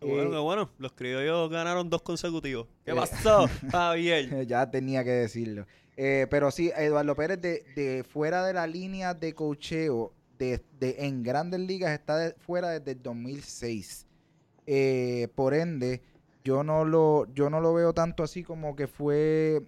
[0.00, 2.66] Bueno, bueno, los criollos ganaron dos consecutivos.
[2.84, 4.46] ¿Qué pasó, Javier?
[4.46, 5.66] ya tenía que decirlo.
[5.96, 11.58] Eh, pero sí, Eduardo Pérez, de, fuera de la línea de cocheo de, en grandes
[11.60, 14.06] ligas, está fuera desde el 2006.
[14.66, 16.02] Eh, por ende,
[16.44, 19.62] yo no, lo, yo no lo veo tanto así como que fue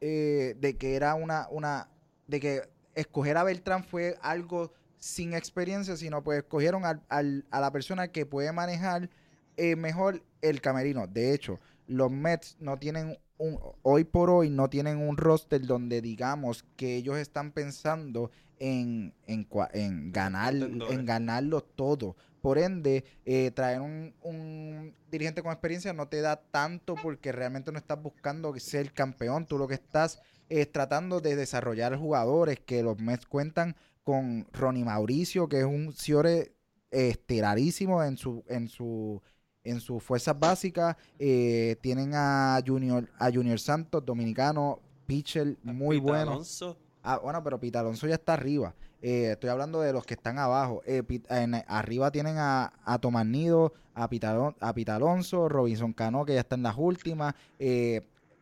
[0.00, 1.88] eh, de que era una, una,
[2.26, 2.62] de que
[2.94, 8.08] escoger a Beltrán fue algo sin experiencia, sino pues escogieron al- al- a la persona
[8.08, 9.10] que puede manejar
[9.56, 11.06] eh, mejor el camerino.
[11.06, 16.00] De hecho, los Mets no tienen un, hoy por hoy no tienen un roster donde
[16.00, 22.16] digamos que ellos están pensando en, en, en ganar, en ganarlo todo.
[22.40, 27.72] Por ende, eh, traer un, un dirigente con experiencia no te da tanto porque realmente
[27.72, 29.46] no estás buscando ser campeón.
[29.46, 34.84] Tú lo que estás es tratando de desarrollar jugadores que los Mets cuentan con Ronnie
[34.84, 36.54] Mauricio, que es un Ciore
[36.90, 39.22] eh, estelarísimo en su, en su
[39.64, 40.96] en sus fuerzas básicas.
[41.18, 46.30] Eh, tienen a Junior, a Junior Santos, dominicano, pitcher muy Pete bueno.
[46.32, 48.74] Alonso, Ah, bueno, pero Pita Alonso ya está arriba.
[49.02, 50.80] Eh, estoy hablando de los que están abajo.
[50.86, 56.24] Eh, en- arriba tienen a, a Tomás Nido, a Pita, a Pita Alonso, Robinson Cano,
[56.24, 57.34] que ya está en las últimas.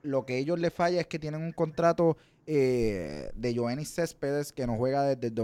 [0.02, 2.16] Lo que ellos les falla es que tienen un contrato
[2.46, 5.34] de Joenny Céspedes que no juega desde el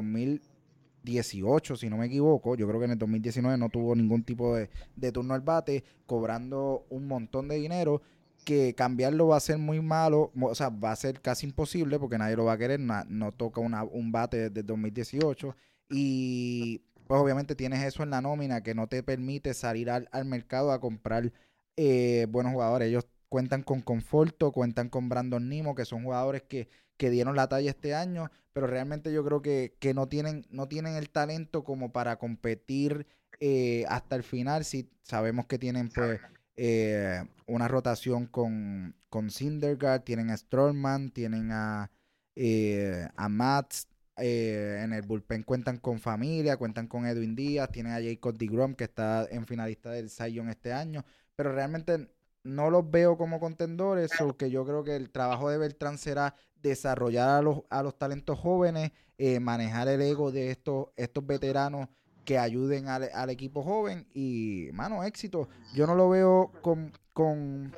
[1.05, 2.55] 2018, si no me equivoco.
[2.57, 5.84] Yo creo que en el 2019 no tuvo ningún tipo de, de turno al bate,
[6.07, 8.03] cobrando un montón de dinero
[8.44, 12.16] que cambiarlo va a ser muy malo, o sea, va a ser casi imposible porque
[12.18, 15.55] nadie lo va a querer, na- no toca un bate desde el 2018
[15.90, 20.24] y pues obviamente tienes eso en la nómina que no te permite salir al, al
[20.24, 21.32] mercado a comprar
[21.76, 22.88] eh, buenos jugadores.
[22.88, 26.68] Ellos cuentan con Conforto, cuentan con Brandon Nimo, que son jugadores que,
[26.99, 30.68] que dieron la talla este año, pero realmente yo creo que, que no, tienen, no
[30.68, 33.07] tienen el talento como para competir
[33.40, 34.64] eh, hasta el final.
[34.64, 36.20] Si sabemos que tienen pues
[36.57, 41.90] eh, una rotación con, con Syndergaard, tienen a Strollman, tienen a,
[42.34, 43.88] eh, a Mats,
[44.18, 48.74] eh, en el bullpen cuentan con familia, cuentan con Edwin Díaz, tienen a Jacob DeGrom
[48.74, 51.05] que está en finalista del Young este año,
[51.36, 52.11] pero realmente
[52.49, 56.34] no los veo como contendores, o que yo creo que el trabajo de Beltrán será
[56.62, 61.88] desarrollar a los, a los talentos jóvenes, eh, manejar el ego de estos, estos veteranos
[62.24, 65.49] que ayuden al, al equipo joven y, mano, éxito.
[65.74, 67.74] Yo no lo veo con, con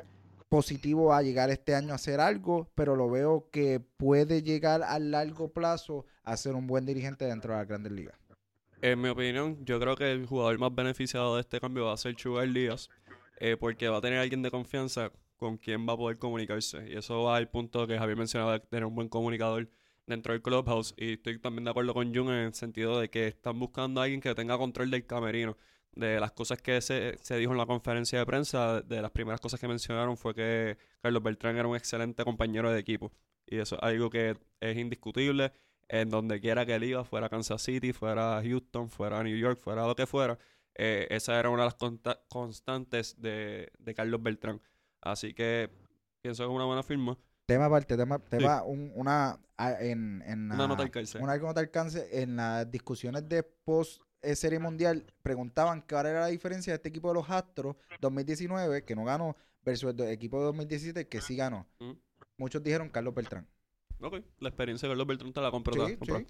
[0.49, 4.99] positivo a llegar este año a hacer algo, pero lo veo que puede llegar a
[4.99, 8.19] largo plazo a ser un buen dirigente dentro de las grandes ligas.
[8.83, 11.99] En mi opinión, yo creo que el jugador más beneficiado de este cambio va a
[11.99, 12.89] ser Chugal Díaz,
[13.41, 16.89] eh, porque va a tener alguien de confianza con quien va a poder comunicarse.
[16.89, 19.69] Y eso va al punto que Javier mencionaba de tener un buen comunicador
[20.07, 20.95] dentro del clubhouse.
[20.99, 24.05] Y estoy también de acuerdo con Jun en el sentido de que están buscando a
[24.05, 25.57] alguien que tenga control del camerino.
[25.93, 29.41] De las cosas que se, se dijo en la conferencia de prensa, de las primeras
[29.41, 33.11] cosas que mencionaron fue que Carlos Beltrán era un excelente compañero de equipo.
[33.47, 35.53] Y eso es algo que es indiscutible
[35.89, 39.87] en donde quiera que él iba, fuera Kansas City, fuera Houston, fuera New York, fuera
[39.87, 40.39] lo que fuera,
[40.83, 41.71] eh, esa era una de
[42.05, 44.61] las constantes de, de Carlos Beltrán.
[45.03, 45.71] Así que
[46.23, 47.19] pienso que es una buena firma.
[47.47, 49.39] Tema aparte, tema, tema un- una,
[49.81, 51.21] en, en Una la- nota al cárcel.
[51.23, 56.21] una nota al cáncer, en las discusiones de post eh, Serie Mundial preguntaban cuál era
[56.21, 60.39] la diferencia de este equipo de los Astros 2019, que no ganó, versus el equipo
[60.39, 61.67] de 2017, que sí ganó.
[61.81, 61.93] Mm.
[62.39, 63.47] Muchos dijeron Carlos Beltrán.
[64.01, 65.87] Ok, la experiencia de Carlos Beltrán te la compró.
[65.87, 66.27] Sí, sí.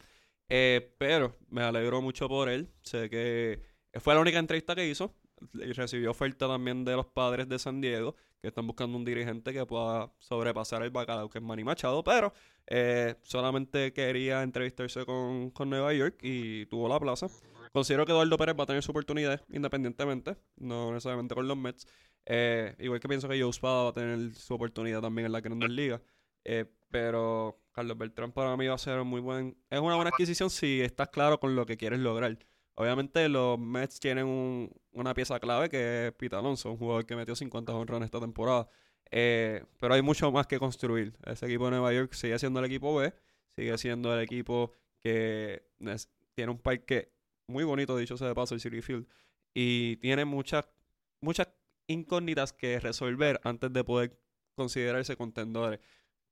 [0.48, 2.72] Eh, pero me alegro mucho por él.
[2.82, 3.60] Sé que
[3.98, 5.14] fue la única entrevista que hizo.
[5.54, 9.54] Y recibió oferta también de los padres de San Diego, que están buscando un dirigente
[9.54, 12.04] que pueda sobrepasar el bacalao, que es Manny Machado.
[12.04, 12.32] Pero
[12.66, 17.28] eh, solamente quería entrevistarse con, con Nueva York y tuvo la plaza.
[17.72, 21.86] Considero que Eduardo Pérez va a tener su oportunidad independientemente, no necesariamente con los Mets.
[22.26, 25.40] Eh, igual que pienso que Joe Spada va a tener su oportunidad también en la
[25.40, 26.00] Grandes Ligas.
[26.44, 29.56] Eh, pero Carlos Beltrán para mí va a ser muy buen.
[29.70, 32.36] Es una buena adquisición si estás claro con lo que quieres lograr.
[32.80, 37.14] Obviamente los Mets tienen un- una pieza clave que es Pete Alonso, un jugador que
[37.14, 38.68] metió 50 honrones esta temporada.
[39.10, 41.14] Eh, pero hay mucho más que construir.
[41.26, 43.12] Ese equipo de Nueva York sigue siendo el equipo B,
[43.54, 44.72] sigue siendo el equipo
[45.02, 45.62] que
[46.34, 47.12] tiene un parque
[47.48, 49.06] muy bonito, dicho sea de paso, el City Field,
[49.52, 50.64] y tiene muchas
[51.20, 51.48] muchas
[51.86, 54.18] incógnitas que resolver antes de poder
[54.54, 55.80] considerarse contendores.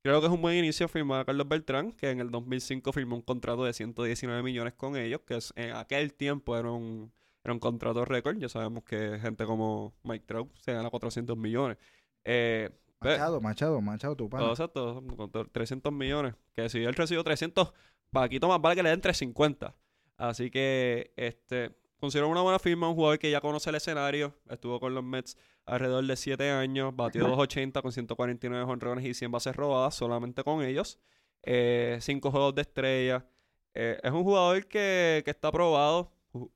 [0.02, 3.16] Creo que es un buen inicio firmar a Carlos Beltrán, que en el 2005 firmó
[3.16, 7.12] un contrato de 119 millones con ellos, que es- en aquel tiempo era un,
[7.44, 8.38] era un contrato récord.
[8.38, 11.76] Ya sabemos que gente como Mike Trout se gana 400 millones.
[12.24, 12.70] Eh,
[13.00, 14.42] Machado, Machado, Machado, tu pana.
[14.44, 16.34] todo exacto, con to- 300 millones.
[16.52, 17.72] Que si él recibió 300,
[18.10, 19.74] Paquito más vale que le den 350.
[20.16, 24.34] Así que este considero una buena firma, un jugador que ya conoce el escenario.
[24.48, 25.36] Estuvo con los Mets
[25.68, 30.62] alrededor de 7 años, batió 280 con 149 honrones y 100 bases robadas solamente con
[30.62, 30.98] ellos.
[31.44, 33.26] 5 juegos de estrella.
[33.74, 36.10] Eh, es un jugador que, que está probado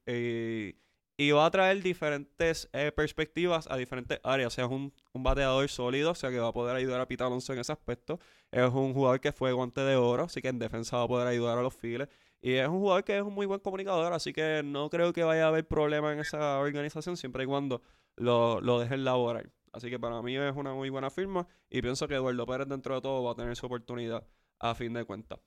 [0.06, 0.74] y,
[1.16, 4.48] y va a traer diferentes eh, perspectivas a diferentes áreas.
[4.48, 7.06] O sea, es un, un bateador sólido, o sea que va a poder ayudar a
[7.06, 8.18] Pete Alonso en ese aspecto.
[8.50, 11.28] Es un jugador que fue guante de oro, así que en defensa va a poder
[11.28, 12.08] ayudar a los files.
[12.40, 15.22] Y es un jugador que es un muy buen comunicador, así que no creo que
[15.22, 17.82] vaya a haber problema en esa organización siempre y cuando
[18.16, 19.50] lo, lo dejen laborar.
[19.72, 22.94] Así que para mí es una muy buena firma y pienso que Eduardo Pérez dentro
[22.94, 24.26] de todo va a tener su oportunidad
[24.58, 25.40] a fin de cuentas.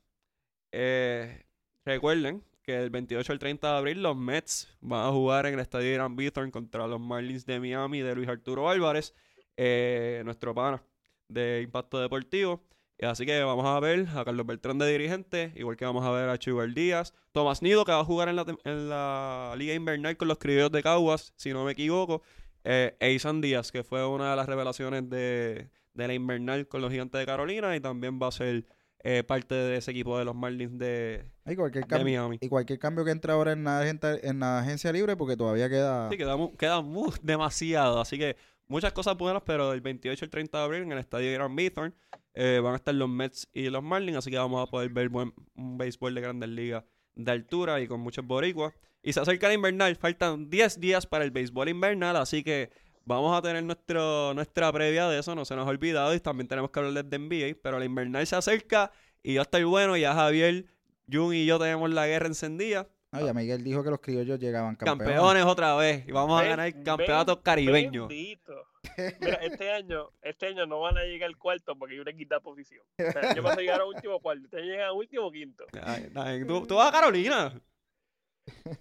[0.72, 1.46] Eh,
[1.86, 5.60] recuerden que el 28 al 30 de abril los Mets van a jugar en el
[5.60, 9.14] estadio Gran Bithorn contra los Marlins de Miami de Luis Arturo Álvarez,
[9.58, 10.84] eh, nuestro pana
[11.28, 12.64] de Impacto Deportivo.
[13.02, 16.30] Así que vamos a ver a Carlos Beltrán de dirigente, igual que vamos a ver
[16.30, 20.18] a Chihuahua Díaz, Tomás Nido que va a jugar en la, en la Liga Invernal
[20.18, 22.22] con los criollos de Caguas, si no me equivoco,
[22.66, 26.92] eh, Eisan Díaz, que fue una de las revelaciones de, de la Invernal con los
[26.92, 28.66] Gigantes de Carolina y también va a ser
[29.04, 32.40] eh, parte de ese equipo de los Marlins de, Y cualquier, de Miami.
[32.42, 36.10] y cualquier cambio que entre ahora en la, en la agencia libre, porque todavía queda.
[36.10, 36.84] Sí, queda, queda
[37.22, 38.02] demasiado.
[38.02, 38.36] Así que
[38.68, 41.56] muchas cosas buenas, pero el 28 y el 30 de abril en el estadio Gran
[41.56, 41.94] Bithorn
[42.34, 44.18] eh, van a estar los Mets y los Marlins.
[44.18, 46.84] Así que vamos a poder ver buen, un béisbol de grandes ligas
[47.16, 48.74] de altura y con muchos boricuas.
[49.02, 49.96] Y se acerca el invernal.
[49.96, 52.16] Faltan 10 días para el béisbol invernal.
[52.16, 52.72] Así que
[53.06, 55.36] vamos a tener nuestro, nuestra previa de eso.
[55.36, 56.14] No se nos ha olvidado.
[56.14, 57.60] Y también tenemos que hablar de NBA.
[57.62, 58.92] Pero el invernal se acerca
[59.22, 59.96] y va a estar bueno.
[59.96, 60.66] Ya Javier,
[61.12, 62.88] Jun y yo tenemos la guerra encendida.
[63.12, 65.08] Ya Miguel dijo que los criollos llegaban campeones.
[65.08, 66.08] Campeones otra vez.
[66.08, 68.08] Y vamos a ganar el campeonato caribeño.
[68.08, 68.54] Bendito.
[69.20, 72.40] Mira, este año, este año no van a llegar al cuarto porque hay una quinta
[72.40, 72.84] posición.
[72.98, 75.66] O sea, yo vas a llegar a último cuarto, ustedes llegan a último quinto.
[75.82, 77.54] Ay, ay, ¿Tú, tú vas a Carolina.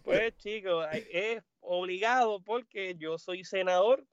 [0.02, 4.04] Pues chicos, es obligado porque yo soy senador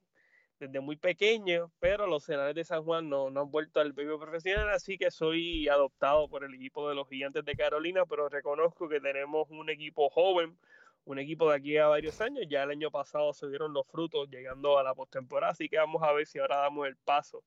[0.61, 4.19] desde muy pequeño, pero los senadores de San Juan no, no han vuelto al béisbol
[4.19, 8.87] profesional, así que soy adoptado por el equipo de los gigantes de Carolina, pero reconozco
[8.87, 10.57] que tenemos un equipo joven,
[11.05, 14.29] un equipo de aquí a varios años, ya el año pasado se dieron los frutos
[14.29, 17.43] llegando a la postemporada, así que vamos a ver si ahora damos el paso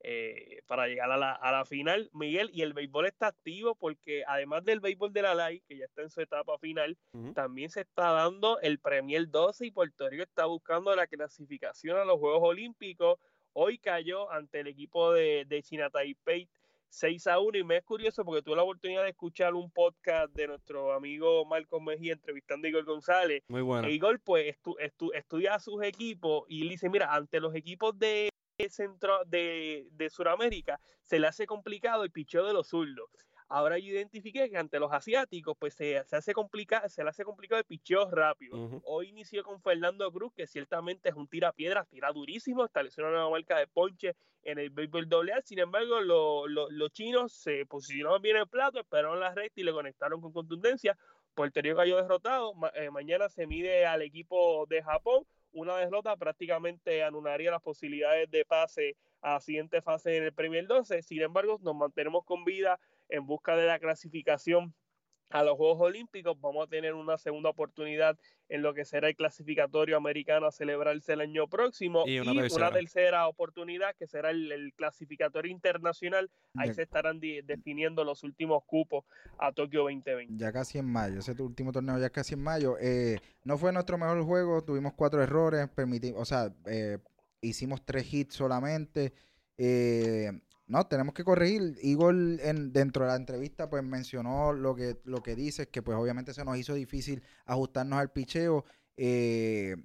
[0.00, 2.10] eh, para llegar a la, a la final.
[2.12, 5.86] Miguel, y el béisbol está activo porque además del béisbol de la LAI, que ya
[5.86, 6.96] está en su etapa final,
[7.34, 12.04] también se está dando el Premier 12 y Puerto Rico está buscando la clasificación a
[12.04, 13.18] los Juegos Olímpicos.
[13.52, 16.48] Hoy cayó ante el equipo de, de China Taipei
[16.88, 20.32] 6 a 1 y me es curioso porque tuve la oportunidad de escuchar un podcast
[20.34, 23.42] de nuestro amigo Marcos Mejía entrevistando a Igor González.
[23.48, 23.86] Muy bueno.
[23.88, 27.54] E Igor pues estu- estu- estudia a sus equipos y le dice, mira, ante los
[27.54, 28.28] equipos de
[28.70, 33.10] centro de, de Sudamérica se le hace complicado el picheo de los zurdos.
[33.48, 37.24] Ahora yo identifiqué que ante los asiáticos pues se, se hace complicado, se le hace
[37.24, 38.56] complicado el picheo rápido.
[38.56, 38.82] Ujú.
[38.84, 43.12] Hoy inició con Fernando Cruz, que ciertamente es un tira piedras, tira durísimo, estableció una
[43.12, 45.42] nueva marca de ponche en el béisbol doble A.
[45.42, 49.60] Sin embargo, lo- lo- los chinos se posicionaron bien en el plato, esperaron la recta
[49.60, 50.96] y le conectaron con contundencia.
[51.34, 52.54] Puerto Rico cayó derrotado.
[52.54, 55.24] Ma- eh, mañana se mide al equipo de Japón.
[55.52, 60.66] Una derrota prácticamente anularía las posibilidades de pase a la siguiente fase en el Premier
[60.66, 61.02] 12.
[61.02, 62.78] Sin embargo, nos mantenemos con vida
[63.08, 64.74] en busca de la clasificación
[65.30, 66.40] a los Juegos Olímpicos.
[66.40, 68.16] Vamos a tener una segunda oportunidad
[68.48, 72.30] en lo que será el clasificatorio americano a celebrarse el año próximo Y y una
[72.30, 72.70] una, tercera.
[72.70, 76.30] tercera oportunidad que será el, el clasificatorio internacional.
[76.54, 79.04] Ahí Ya- se estarán definiendo los últimos cupos
[79.38, 80.32] a Tokio 2020.
[80.36, 82.76] Ya casi en mayo, ese tu último torneo ya casi en mayo.
[82.80, 86.98] Eh, no fue nuestro mejor juego, tuvimos cuatro errores, permitimos, o sea, eh,
[87.40, 89.12] hicimos tres hits solamente.
[89.58, 90.30] Eh,
[90.66, 91.76] no, tenemos que corregir.
[91.82, 95.96] Igor en, dentro de la entrevista pues mencionó lo que, lo que dice, que pues
[95.96, 98.64] obviamente se nos hizo difícil ajustarnos al picheo.
[98.96, 99.76] Eh,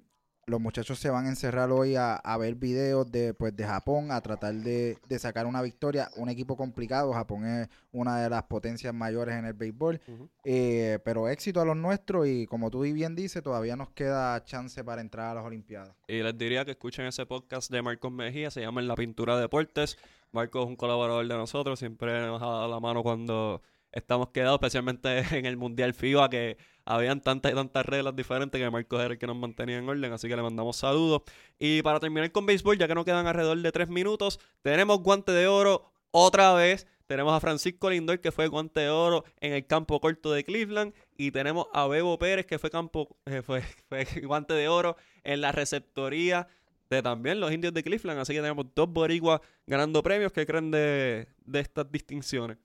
[0.46, 4.10] los muchachos se van a encerrar hoy a, a ver videos de, pues, de Japón,
[4.10, 6.10] a tratar de, de sacar una victoria.
[6.16, 10.00] Un equipo complicado, Japón es una de las potencias mayores en el béisbol.
[10.44, 14.82] Eh, pero éxito a los nuestros y como tú bien dices, todavía nos queda chance
[14.82, 15.94] para entrar a las Olimpiadas.
[16.08, 19.36] Y les diría que escuchen ese podcast de Marcos Mejía, se llama En la Pintura
[19.36, 19.96] de Deportes.
[20.32, 23.62] Marcos es un colaborador de nosotros, siempre nos ha dado la mano cuando
[23.92, 26.56] estamos quedados, especialmente en el Mundial FIBA, que
[26.86, 30.10] habían tantas y tantas reglas diferentes que Marcos era el que nos mantenía en orden,
[30.12, 31.22] así que le mandamos saludos.
[31.58, 35.32] Y para terminar con béisbol, ya que nos quedan alrededor de tres minutos, tenemos guante
[35.32, 36.86] de oro otra vez.
[37.06, 40.94] Tenemos a Francisco Lindor, que fue guante de oro en el campo corto de Cleveland.
[41.14, 43.62] Y tenemos a Bebo Pérez, que fue, campo, eh, fue
[44.24, 46.48] guante de oro en la receptoría
[46.96, 48.20] de también los indios de Cleveland.
[48.20, 50.32] Así que tenemos dos boricuas ganando premios.
[50.32, 52.58] ¿Qué creen de, de estas distinciones?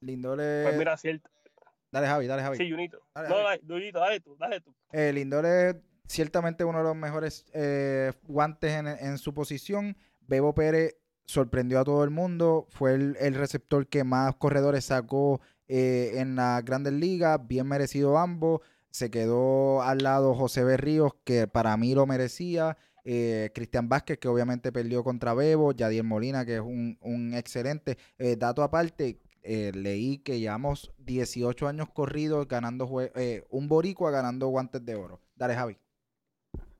[0.00, 0.78] Lindor Pues es...
[0.78, 1.30] mira, cierto.
[1.90, 2.56] Dale Javi, dale Javi.
[2.56, 3.00] Sí, Junito.
[3.14, 3.44] Dale, No, Javi.
[3.46, 4.74] dale, Junito, dale tú, dale tú.
[4.92, 9.96] Eh, Lindor es ciertamente uno de los mejores eh, guantes en, en su posición.
[10.20, 12.66] Bebo Pérez sorprendió a todo el mundo.
[12.68, 17.38] Fue el, el receptor que más corredores sacó eh, en las grandes ligas.
[17.46, 18.60] Bien merecido ambos.
[18.90, 22.76] Se quedó al lado José Berríos, que para mí lo merecía.
[23.04, 25.72] Eh, Cristian Vázquez, que obviamente perdió contra Bebo.
[25.72, 27.98] Yadier Molina, que es un, un excelente.
[28.18, 34.48] Eh, dato aparte, eh, leí que llevamos 18 años corridos ganando eh, un boricua ganando
[34.48, 35.20] guantes de oro.
[35.34, 35.76] Dale, Javi.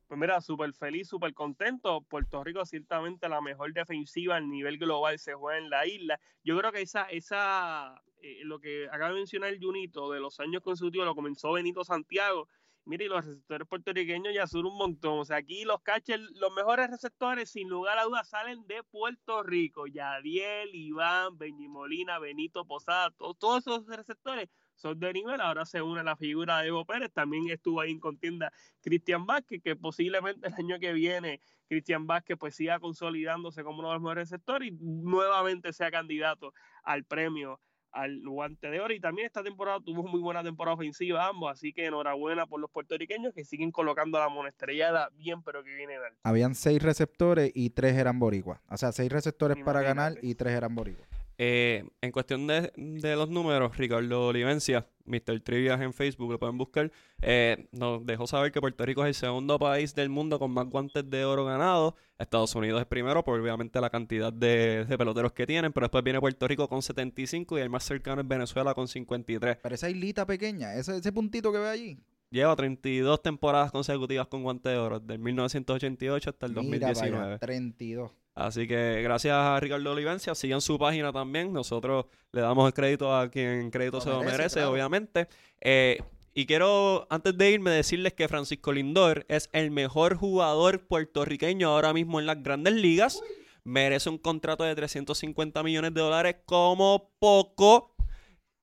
[0.07, 2.01] Pues mira, súper feliz, súper contento.
[2.03, 6.19] Puerto Rico ciertamente la mejor defensiva a nivel global se juega en la isla.
[6.43, 8.03] Yo creo que esa, esa
[8.45, 12.49] lo que acaba de mencionar el Junito de los años consecutivos lo comenzó Benito Santiago.
[12.87, 15.19] Mire, y los receptores puertorriqueños ya son un montón.
[15.21, 19.43] O sea, aquí los catchers, los mejores receptores, sin lugar a dudas, salen de Puerto
[19.43, 19.87] Rico.
[19.87, 25.41] Yadiel, Iván, Benji Molina, Benito Posada, to- todos esos receptores son de nivel.
[25.41, 27.11] Ahora se une la figura de Evo Pérez.
[27.13, 32.37] También estuvo ahí en contienda Cristian Vázquez, que posiblemente el año que viene Cristian Vázquez
[32.39, 37.61] pues siga consolidándose como uno de los mejores receptores y nuevamente sea candidato al premio
[37.95, 41.73] al guante de oro y también esta temporada tuvo muy buena temporada ofensiva ambos, así
[41.73, 45.99] que enhorabuena por los puertorriqueños que siguen colocando a la monestrellada bien pero que vienen
[46.03, 46.19] alto.
[46.25, 48.61] Habían seis receptores y tres eran boricuas.
[48.69, 51.09] O sea, seis receptores para ganar y tres eran boricuas.
[51.37, 55.41] Eh, en cuestión de, de los números, Ricardo Olivencia, Mr.
[55.41, 59.15] Trivias en Facebook, lo pueden buscar, eh, nos dejó saber que Puerto Rico es el
[59.15, 61.95] segundo país del mundo con más guantes de oro ganados.
[62.19, 66.05] Estados Unidos es primero por obviamente la cantidad de, de peloteros que tienen, pero después
[66.05, 69.59] viene Puerto Rico con 75 y el más cercano es Venezuela con 53.
[69.63, 71.99] Pero esa islita pequeña, ese, ese puntito que ve allí.
[72.31, 77.25] Lleva 32 temporadas consecutivas con guante de oro, del 1988 hasta el Mira, 2019.
[77.25, 78.11] vaya, 32.
[78.35, 81.53] Así que gracias a Ricardo Olivencia, sigan su página también.
[81.53, 84.73] Nosotros le damos el crédito a quien crédito Lo se lo merece, merece, claro.
[84.73, 85.29] obviamente.
[85.61, 86.03] Eh,
[86.35, 91.93] y quiero, antes de irme, decirles que Francisco Lindor es el mejor jugador puertorriqueño ahora
[91.93, 93.23] mismo en las grandes ligas.
[93.63, 97.95] Merece un contrato de 350 millones de dólares como poco.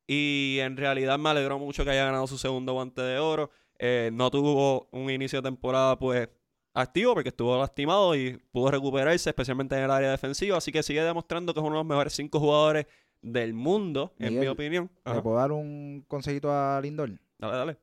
[0.05, 3.51] Y en realidad me alegró mucho que haya ganado su segundo guante de oro.
[3.80, 6.28] Eh, no tuvo un inicio de temporada, pues,
[6.74, 10.57] activo porque estuvo lastimado y pudo recuperarse, especialmente en el área defensiva.
[10.57, 12.86] Así que sigue demostrando que es uno de los mejores cinco jugadores
[13.22, 14.89] del mundo, en mi opinión.
[15.05, 17.11] ¿Le puedo dar un consejito a Lindor?
[17.38, 17.78] Dale, dale.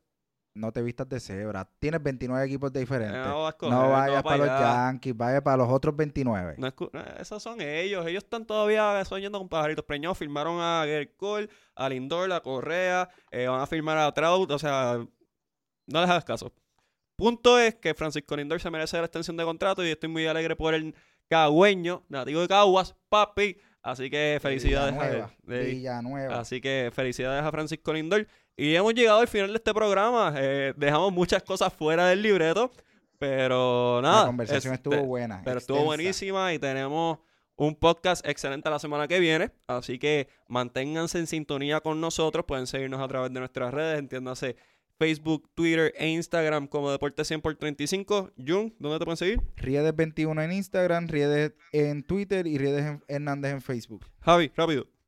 [0.55, 1.69] No te vistas de cebra.
[1.79, 3.15] Tienes 29 equipos de diferentes.
[3.15, 4.47] Eh, no vas no vayas va para los.
[4.47, 6.55] Yankees, vaya para los otros 29.
[6.57, 6.73] No eh,
[7.19, 8.05] esos son ellos.
[8.07, 10.17] Ellos están todavía soñando con pajaritos preñados.
[10.17, 13.09] Firmaron a Gerrit Cole, a Lindor, a Correa.
[13.31, 14.51] eh, van a firmar a Trout.
[14.51, 14.97] O sea,
[15.85, 16.51] no les hagas caso.
[17.19, 20.55] Punto es que Francisco Lindor se merece la extensión de contrato y estoy muy alegre
[20.55, 20.95] por el
[21.27, 23.57] cagüeño, nativo de Caguas, papi.
[23.81, 25.11] Así que felicidades a él.
[25.11, 25.33] Villanueva.
[25.43, 26.39] De- Villanueva.
[26.39, 28.27] Así que felicidades a Francisco Lindor.
[28.57, 30.33] Y hemos llegado al final de este programa.
[30.37, 32.71] Eh, dejamos muchas cosas fuera del libreto.
[33.17, 34.21] Pero nada.
[34.21, 35.41] La conversación este, estuvo buena.
[35.43, 37.19] Pero estuvo buenísima y tenemos
[37.57, 39.51] un podcast excelente la semana que viene.
[39.67, 42.45] Así que manténganse en sintonía con nosotros.
[42.45, 44.55] Pueden seguirnos a través de nuestras redes, entiéndase
[44.99, 48.31] Facebook, Twitter e Instagram como Deporte 100 por 35.
[48.37, 49.41] Jun, ¿dónde te pueden seguir?
[49.55, 54.05] Riedes21 en Instagram, Riedes en Twitter y Riedes Hernández en Facebook.
[54.19, 54.98] Javi, rápido.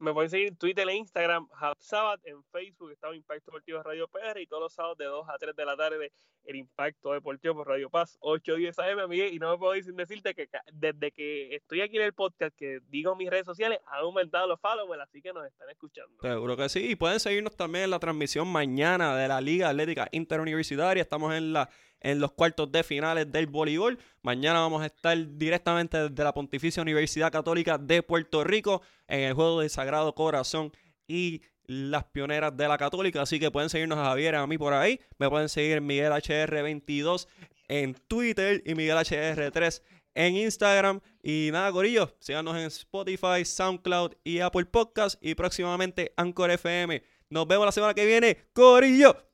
[0.00, 1.46] Me pueden seguir en Twitter e Instagram,
[1.78, 5.36] Sabat, en Facebook, estamos Impacto Deportivo Radio PR y todos los sábados de 2 a
[5.36, 6.10] 3 de la tarde
[6.44, 9.96] el Impacto Deportivo por Radio Paz 810 AM, Miguel, y no me puedo ir sin
[9.96, 14.00] decirte que desde que estoy aquí en el podcast, que digo mis redes sociales, han
[14.00, 16.16] aumentado los followers, así que nos están escuchando.
[16.22, 16.92] Seguro que sí.
[16.92, 21.02] Y pueden seguirnos también en la transmisión mañana de la Liga Atlética Interuniversitaria.
[21.02, 21.68] Estamos en la
[22.00, 23.98] en los cuartos de finales del voleibol.
[24.22, 29.34] Mañana vamos a estar directamente desde la Pontificia Universidad Católica de Puerto Rico en el
[29.34, 30.72] juego del Sagrado Corazón
[31.06, 33.22] y las pioneras de la Católica.
[33.22, 35.00] Así que pueden seguirnos a Javier a mí por ahí.
[35.18, 37.28] Me pueden seguir Miguel HR22
[37.68, 39.82] en Twitter y Miguel HR3
[40.14, 41.00] en Instagram.
[41.22, 47.02] Y nada, Corillo, síganos en Spotify, SoundCloud y Apple Podcast y próximamente Anchor FM.
[47.28, 49.29] Nos vemos la semana que viene, Corillo.